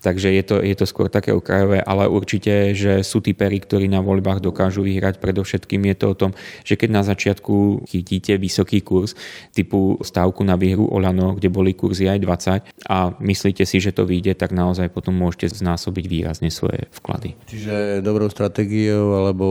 Takže 0.01 0.33
je 0.33 0.43
to, 0.43 0.55
je 0.65 0.75
to 0.75 0.85
skôr 0.89 1.07
také 1.07 1.29
okrajové, 1.29 1.85
ale 1.85 2.09
určite, 2.09 2.73
že 2.73 3.05
sú 3.05 3.21
typery, 3.21 3.61
ktorí 3.61 3.85
na 3.85 4.01
voľbách 4.01 4.41
dokážu 4.41 4.81
vyhrať. 4.81 5.21
Predovšetkým 5.21 5.81
je 5.93 5.95
to 5.95 6.05
o 6.11 6.17
tom, 6.17 6.31
že 6.65 6.73
keď 6.73 6.89
na 6.89 7.03
začiatku 7.05 7.85
chytíte 7.85 8.35
vysoký 8.41 8.81
kurz 8.81 9.13
typu 9.53 10.01
stávku 10.01 10.41
na 10.41 10.57
výhru 10.57 10.89
Olano, 10.89 11.37
kde 11.37 11.53
boli 11.53 11.77
kurzy 11.77 12.09
aj 12.09 12.19
20 12.73 12.89
a 12.89 13.13
myslíte 13.21 13.61
si, 13.63 13.77
že 13.77 13.93
to 13.93 14.09
vyjde, 14.09 14.33
tak 14.33 14.51
naozaj 14.51 14.89
potom 14.89 15.13
môžete 15.13 15.61
znásobiť 15.61 16.05
výrazne 16.09 16.49
svoje 16.49 16.89
vklady. 16.97 17.37
Čiže 17.45 18.01
dobrou 18.01 18.27
stratégiou 18.33 19.21
alebo 19.21 19.45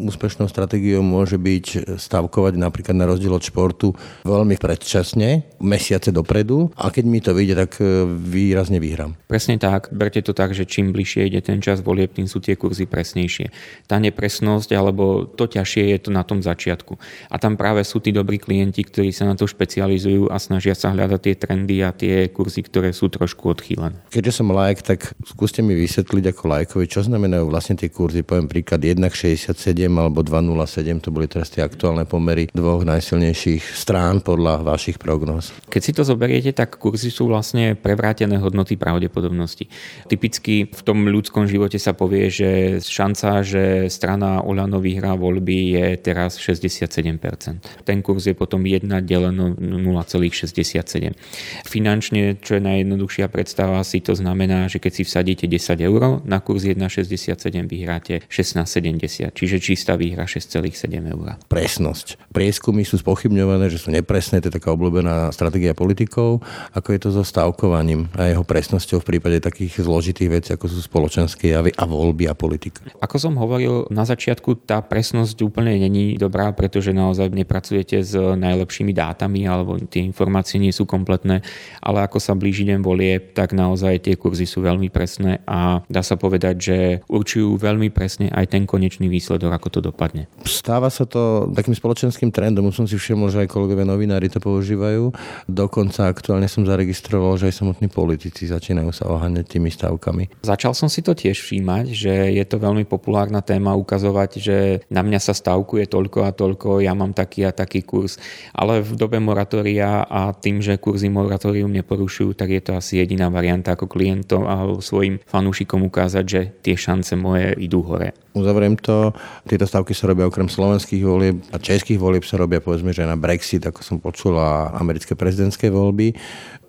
úspešnou 0.00 0.48
stratégiou 0.48 1.04
môže 1.04 1.36
byť 1.36 2.00
stavkovať 2.00 2.56
napríklad 2.56 2.96
na 2.96 3.04
rozdiel 3.04 3.36
od 3.36 3.44
športu 3.44 3.92
veľmi 4.24 4.56
predčasne, 4.56 5.44
mesiace 5.60 6.08
dopredu 6.08 6.72
a 6.78 6.88
keď 6.88 7.04
mi 7.04 7.20
to 7.20 7.36
vyjde, 7.36 7.54
tak 7.66 7.72
e, 7.82 8.06
výrazne 8.08 8.80
vyhrám. 8.80 9.14
Presne 9.28 9.60
tak, 9.60 9.89
berte 9.90 10.22
to 10.24 10.32
tak, 10.32 10.56
že 10.56 10.64
čím 10.66 10.94
bližšie 10.94 11.26
ide 11.26 11.40
ten 11.44 11.60
čas 11.60 11.84
volieb, 11.84 12.14
tým 12.14 12.30
sú 12.30 12.40
tie 12.40 12.56
kurzy 12.56 12.86
presnejšie. 12.88 13.52
Tá 13.86 13.98
nepresnosť 13.98 14.70
alebo 14.74 15.26
to 15.26 15.46
ťažšie 15.50 15.92
je 15.94 15.98
to 16.00 16.10
na 16.14 16.22
tom 16.24 16.40
začiatku. 16.40 16.96
A 17.28 17.36
tam 17.36 17.54
práve 17.58 17.82
sú 17.84 18.00
tí 18.00 18.14
dobrí 18.14 18.40
klienti, 18.40 18.86
ktorí 18.86 19.10
sa 19.10 19.26
na 19.26 19.34
to 19.36 19.44
špecializujú 19.44 20.30
a 20.30 20.38
snažia 20.40 20.72
sa 20.72 20.94
hľadať 20.94 21.20
tie 21.20 21.34
trendy 21.36 21.76
a 21.84 21.90
tie 21.90 22.30
kurzy, 22.30 22.62
ktoré 22.64 22.94
sú 22.94 23.10
trošku 23.10 23.50
odchýlené. 23.50 23.98
Keďže 24.08 24.32
som 24.40 24.48
like, 24.50 24.82
tak 24.82 25.12
skúste 25.26 25.60
mi 25.60 25.76
vysvetliť 25.76 26.24
ako 26.30 26.42
lajkovi, 26.46 26.86
čo 26.86 27.04
znamenajú 27.04 27.50
vlastne 27.50 27.76
tie 27.76 27.90
kurzy. 27.90 28.22
Poviem 28.22 28.46
príklad 28.46 28.82
1,67 28.82 29.52
alebo 29.90 30.22
2,07, 30.22 31.04
to 31.04 31.08
boli 31.10 31.26
teraz 31.26 31.50
tie 31.50 31.66
aktuálne 31.66 32.06
pomery 32.06 32.48
dvoch 32.50 32.86
najsilnejších 32.86 33.76
strán 33.76 34.22
podľa 34.22 34.62
vašich 34.64 34.96
prognóz. 34.96 35.50
Keď 35.68 35.82
si 35.82 35.92
to 35.92 36.02
zoberiete, 36.06 36.50
tak 36.54 36.78
kurzy 36.78 37.10
sú 37.10 37.30
vlastne 37.30 37.74
prevrátené 37.74 38.38
hodnoty 38.38 38.76
pravdepodobnosti. 38.76 39.66
Typicky 40.10 40.66
v 40.66 40.82
tom 40.82 41.06
ľudskom 41.06 41.46
živote 41.46 41.78
sa 41.78 41.94
povie, 41.94 42.26
že 42.32 42.82
šanca, 42.82 43.46
že 43.46 43.86
strana 43.86 44.42
Olano 44.42 44.82
vyhrá 44.82 45.14
voľby 45.14 45.78
je 45.78 45.86
teraz 46.02 46.36
67%. 46.36 47.86
Ten 47.86 47.98
kurz 48.02 48.26
je 48.26 48.34
potom 48.34 48.66
1 48.66 48.90
deleno 49.06 49.54
0,67. 49.54 51.14
Finančne, 51.62 52.36
čo 52.42 52.58
je 52.58 52.62
najjednoduchšia 52.62 53.30
predstava, 53.30 53.78
si 53.86 54.02
to 54.02 54.18
znamená, 54.18 54.66
že 54.66 54.82
keď 54.82 54.92
si 54.98 55.02
vsadíte 55.06 55.46
10 55.46 55.78
eur, 55.78 56.24
na 56.26 56.42
kurz 56.42 56.66
1,67 56.66 57.70
vyhráte 57.70 58.26
16,70, 58.26 59.30
čiže 59.30 59.56
čistá 59.62 59.94
výhra 59.94 60.26
6,7 60.26 60.90
eur. 61.06 61.38
Presnosť. 61.46 62.18
Prieskumy 62.34 62.82
sú 62.82 62.98
spochybňované, 62.98 63.70
že 63.70 63.78
sú 63.78 63.94
nepresné, 63.94 64.42
to 64.42 64.50
je 64.50 64.58
taká 64.58 64.74
obľúbená 64.74 65.30
stratégia 65.30 65.76
politikov. 65.76 66.42
Ako 66.74 66.96
je 66.96 67.00
to 67.00 67.08
so 67.14 67.22
stavkovaním 67.22 68.10
a 68.18 68.26
jeho 68.26 68.42
presnosťou 68.42 68.98
v 69.04 69.08
prípade 69.16 69.38
takých 69.38 69.69
zložitých 69.78 70.30
vecí, 70.34 70.50
ako 70.50 70.66
sú 70.66 70.82
spoločenské 70.82 71.54
javy 71.54 71.70
a 71.78 71.86
voľby 71.86 72.26
a 72.26 72.34
politika? 72.34 72.82
Ako 72.98 73.22
som 73.22 73.38
hovoril 73.38 73.86
na 73.94 74.02
začiatku, 74.02 74.66
tá 74.66 74.82
presnosť 74.82 75.38
úplne 75.46 75.78
není 75.78 76.18
dobrá, 76.18 76.50
pretože 76.50 76.90
naozaj 76.90 77.30
nepracujete 77.30 78.02
s 78.02 78.18
najlepšími 78.18 78.90
dátami 78.90 79.46
alebo 79.46 79.78
tie 79.86 80.02
informácie 80.02 80.58
nie 80.58 80.74
sú 80.74 80.82
kompletné, 80.82 81.46
ale 81.78 81.98
ako 82.02 82.18
sa 82.18 82.34
blíži 82.34 82.66
deň 82.66 82.80
volieb, 82.82 83.22
tak 83.38 83.54
naozaj 83.54 84.10
tie 84.10 84.18
kurzy 84.18 84.50
sú 84.50 84.66
veľmi 84.66 84.90
presné 84.90 85.44
a 85.46 85.86
dá 85.86 86.02
sa 86.02 86.18
povedať, 86.18 86.54
že 86.58 86.76
určujú 87.06 87.54
veľmi 87.54 87.94
presne 87.94 88.32
aj 88.34 88.56
ten 88.56 88.66
konečný 88.66 89.06
výsledok, 89.06 89.54
ako 89.54 89.68
to 89.68 89.80
dopadne. 89.84 90.26
Stáva 90.42 90.88
sa 90.88 91.06
to 91.06 91.52
takým 91.54 91.76
spoločenským 91.76 92.32
trendom, 92.32 92.72
som 92.72 92.88
si 92.88 92.96
všimol, 92.96 93.28
že 93.28 93.44
aj 93.44 93.52
kolegovia 93.52 93.84
novinári 93.84 94.32
to 94.32 94.40
používajú. 94.40 95.12
Dokonca 95.44 96.08
aktuálne 96.08 96.48
som 96.48 96.64
zaregistroval, 96.64 97.36
že 97.36 97.52
aj 97.52 97.60
samotní 97.60 97.92
politici 97.92 98.48
začínajú 98.48 98.88
sa 98.96 99.10
oháňať 99.12 99.59
tými 99.60 99.68
stavkami. 99.68 100.40
Začal 100.40 100.72
som 100.72 100.88
si 100.88 101.04
to 101.04 101.12
tiež 101.12 101.36
všímať, 101.36 101.92
že 101.92 102.32
je 102.32 102.44
to 102.48 102.56
veľmi 102.56 102.88
populárna 102.88 103.44
téma 103.44 103.76
ukazovať, 103.76 104.30
že 104.40 104.56
na 104.88 105.04
mňa 105.04 105.20
sa 105.20 105.36
stavkuje 105.36 105.84
toľko 105.84 106.24
a 106.24 106.32
toľko, 106.32 106.80
ja 106.80 106.96
mám 106.96 107.12
taký 107.12 107.44
a 107.44 107.52
taký 107.52 107.84
kurz. 107.84 108.16
Ale 108.56 108.80
v 108.80 108.96
dobe 108.96 109.20
moratória 109.20 110.08
a 110.08 110.32
tým, 110.32 110.64
že 110.64 110.80
kurzy 110.80 111.12
moratórium 111.12 111.68
neporušujú, 111.68 112.32
tak 112.32 112.56
je 112.56 112.62
to 112.64 112.72
asi 112.80 113.04
jediná 113.04 113.28
varianta 113.28 113.76
ako 113.76 113.84
klientom 113.84 114.48
a 114.48 114.64
svojim 114.80 115.20
fanúšikom 115.28 115.84
ukázať, 115.84 116.24
že 116.24 116.40
tie 116.64 116.74
šance 116.80 117.12
moje 117.20 117.52
idú 117.60 117.84
hore. 117.84 118.16
Uzavriem 118.30 118.78
to. 118.78 119.10
Tieto 119.42 119.66
stavky 119.66 119.90
sa 119.90 120.06
robia 120.06 120.30
okrem 120.30 120.46
slovenských 120.46 121.02
volieb 121.02 121.42
a 121.50 121.58
českých 121.58 121.98
volieb 121.98 122.22
sa 122.22 122.38
robia 122.38 122.62
povedzme, 122.62 122.94
že 122.94 123.02
na 123.02 123.18
Brexit, 123.18 123.66
ako 123.66 123.82
som 123.82 123.96
počul, 123.98 124.38
a 124.38 124.70
americké 124.78 125.18
prezidentské 125.18 125.66
voľby. 125.66 126.14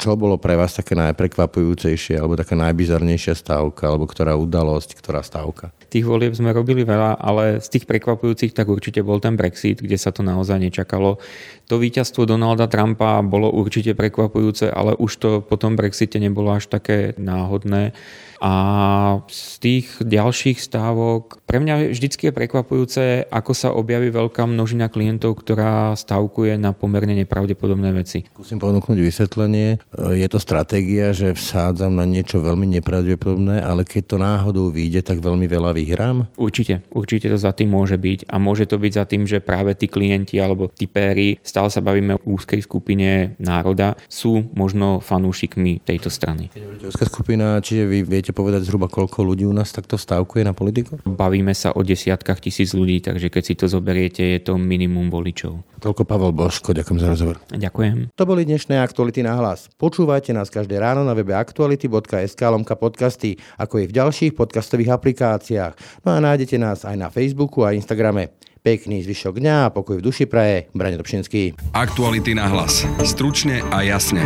Čo 0.02 0.18
bolo 0.18 0.42
pre 0.42 0.58
vás 0.58 0.74
také 0.74 0.98
najprekvapujúcejšie 0.98 2.18
alebo 2.18 2.34
taká 2.34 2.58
najbizarnejšia 2.58 3.38
stavka 3.38 3.94
alebo 3.94 4.10
ktorá 4.10 4.34
udalosť, 4.34 4.98
ktorá 4.98 5.22
stavka? 5.22 5.70
Tých 5.94 6.02
volieb 6.02 6.34
sme 6.34 6.50
robili 6.50 6.82
veľa, 6.82 7.22
ale 7.22 7.62
z 7.62 7.78
tých 7.78 7.86
prekvapujúcich 7.86 8.58
tak 8.58 8.66
určite 8.66 9.06
bol 9.06 9.22
ten 9.22 9.38
Brexit, 9.38 9.86
kde 9.86 10.02
sa 10.02 10.10
to 10.10 10.26
naozaj 10.26 10.58
nečakalo. 10.58 11.22
To 11.70 11.78
víťazstvo 11.78 12.26
Donalda 12.26 12.66
Trumpa 12.66 13.22
bolo 13.22 13.54
určite 13.54 13.94
prekvapujúce, 13.94 14.74
ale 14.74 14.98
už 14.98 15.12
to 15.22 15.30
po 15.46 15.62
tom 15.62 15.78
Brexite 15.78 16.18
nebolo 16.18 16.58
až 16.58 16.66
také 16.66 17.14
náhodné. 17.22 17.94
A 18.42 19.22
z 19.30 19.62
tých 19.62 19.86
ďalších 20.02 20.58
stávok, 20.58 21.46
pre 21.46 21.62
mňa 21.62 21.94
vždycky 21.94 22.28
je 22.30 22.34
prekvapujúce, 22.34 23.30
ako 23.30 23.54
sa 23.54 23.70
objaví 23.70 24.10
veľká 24.10 24.50
množina 24.50 24.90
klientov, 24.90 25.38
ktorá 25.46 25.94
stavkuje 25.94 26.58
na 26.58 26.74
pomerne 26.74 27.14
nepravdepodobné 27.22 27.94
veci. 27.94 28.26
Skúsim 28.34 28.58
ponúknuť 28.58 28.98
vysvetlenie. 28.98 29.78
Je 29.94 30.26
to 30.26 30.42
stratégia, 30.42 31.14
že 31.14 31.38
vsádzam 31.38 31.94
na 31.94 32.10
niečo 32.10 32.42
veľmi 32.42 32.66
nepravdepodobné, 32.82 33.62
ale 33.62 33.86
keď 33.86 34.04
to 34.10 34.18
náhodou 34.18 34.74
vyjde, 34.74 35.06
tak 35.06 35.22
veľmi 35.22 35.46
veľa 35.46 35.78
vyhrám? 35.78 36.34
Určite, 36.34 36.82
určite 36.90 37.30
to 37.30 37.38
za 37.38 37.54
tým 37.54 37.70
môže 37.70 38.02
byť. 38.02 38.26
A 38.26 38.42
môže 38.42 38.66
to 38.66 38.82
byť 38.82 38.92
za 38.98 39.06
tým, 39.06 39.30
že 39.30 39.38
práve 39.38 39.78
tí 39.78 39.86
klienti 39.86 40.42
alebo 40.42 40.66
tí 40.66 40.90
péry, 40.90 41.38
stále 41.46 41.70
sa 41.70 41.86
bavíme 41.86 42.18
o 42.18 42.26
úzkej 42.34 42.66
skupine 42.66 43.38
národa, 43.38 43.94
sú 44.10 44.50
možno 44.58 44.98
fanúšikmi 44.98 45.86
tejto 45.86 46.10
strany. 46.10 46.50
Úzka 46.82 47.06
skupina, 47.06 47.62
čiže 47.62 47.86
vy 47.86 48.02
viete 48.02 48.31
viete 48.32 48.40
povedať 48.40 48.64
zhruba, 48.64 48.88
koľko 48.88 49.28
ľudí 49.28 49.44
u 49.44 49.52
nás 49.52 49.76
takto 49.76 50.00
stavkuje 50.00 50.48
na 50.48 50.56
politiku? 50.56 51.04
Bavíme 51.04 51.52
sa 51.52 51.76
o 51.76 51.84
desiatkách 51.84 52.40
tisíc 52.40 52.72
ľudí, 52.72 53.04
takže 53.04 53.28
keď 53.28 53.44
si 53.44 53.54
to 53.60 53.68
zoberiete, 53.68 54.24
je 54.24 54.40
to 54.40 54.56
minimum 54.56 55.12
voličov. 55.12 55.60
Toľko 55.84 56.08
Pavel 56.08 56.32
Boško, 56.32 56.72
ďakujem 56.72 57.00
za 57.04 57.08
rozhovor. 57.12 57.36
Ďakujem. 57.52 58.16
To 58.16 58.24
boli 58.24 58.48
dnešné 58.48 58.80
aktuality 58.80 59.20
na 59.20 59.36
hlas. 59.36 59.68
Počúvajte 59.76 60.32
nás 60.32 60.48
každé 60.48 60.80
ráno 60.80 61.04
na 61.04 61.12
webe 61.12 61.36
aktuality.sk 61.36 62.40
lomka 62.40 62.80
podcasty, 62.80 63.36
ako 63.60 63.84
je 63.84 63.86
v 63.92 63.96
ďalších 64.00 64.32
podcastových 64.40 64.96
aplikáciách. 64.96 66.08
No 66.08 66.16
a 66.16 66.24
nájdete 66.24 66.56
nás 66.56 66.88
aj 66.88 66.96
na 66.96 67.12
Facebooku 67.12 67.68
a 67.68 67.76
Instagrame. 67.76 68.32
Pekný 68.62 69.02
zvyšok 69.02 69.42
dňa 69.42 69.56
a 69.68 69.74
pokoj 69.74 69.98
v 70.00 70.06
duši 70.06 70.30
praje. 70.30 70.70
Brane 70.72 70.96
Dobšinský. 70.96 71.74
Aktuality 71.74 72.38
na 72.38 72.46
hlas. 72.46 72.86
Stručne 73.02 73.66
a 73.74 73.82
jasne. 73.82 74.22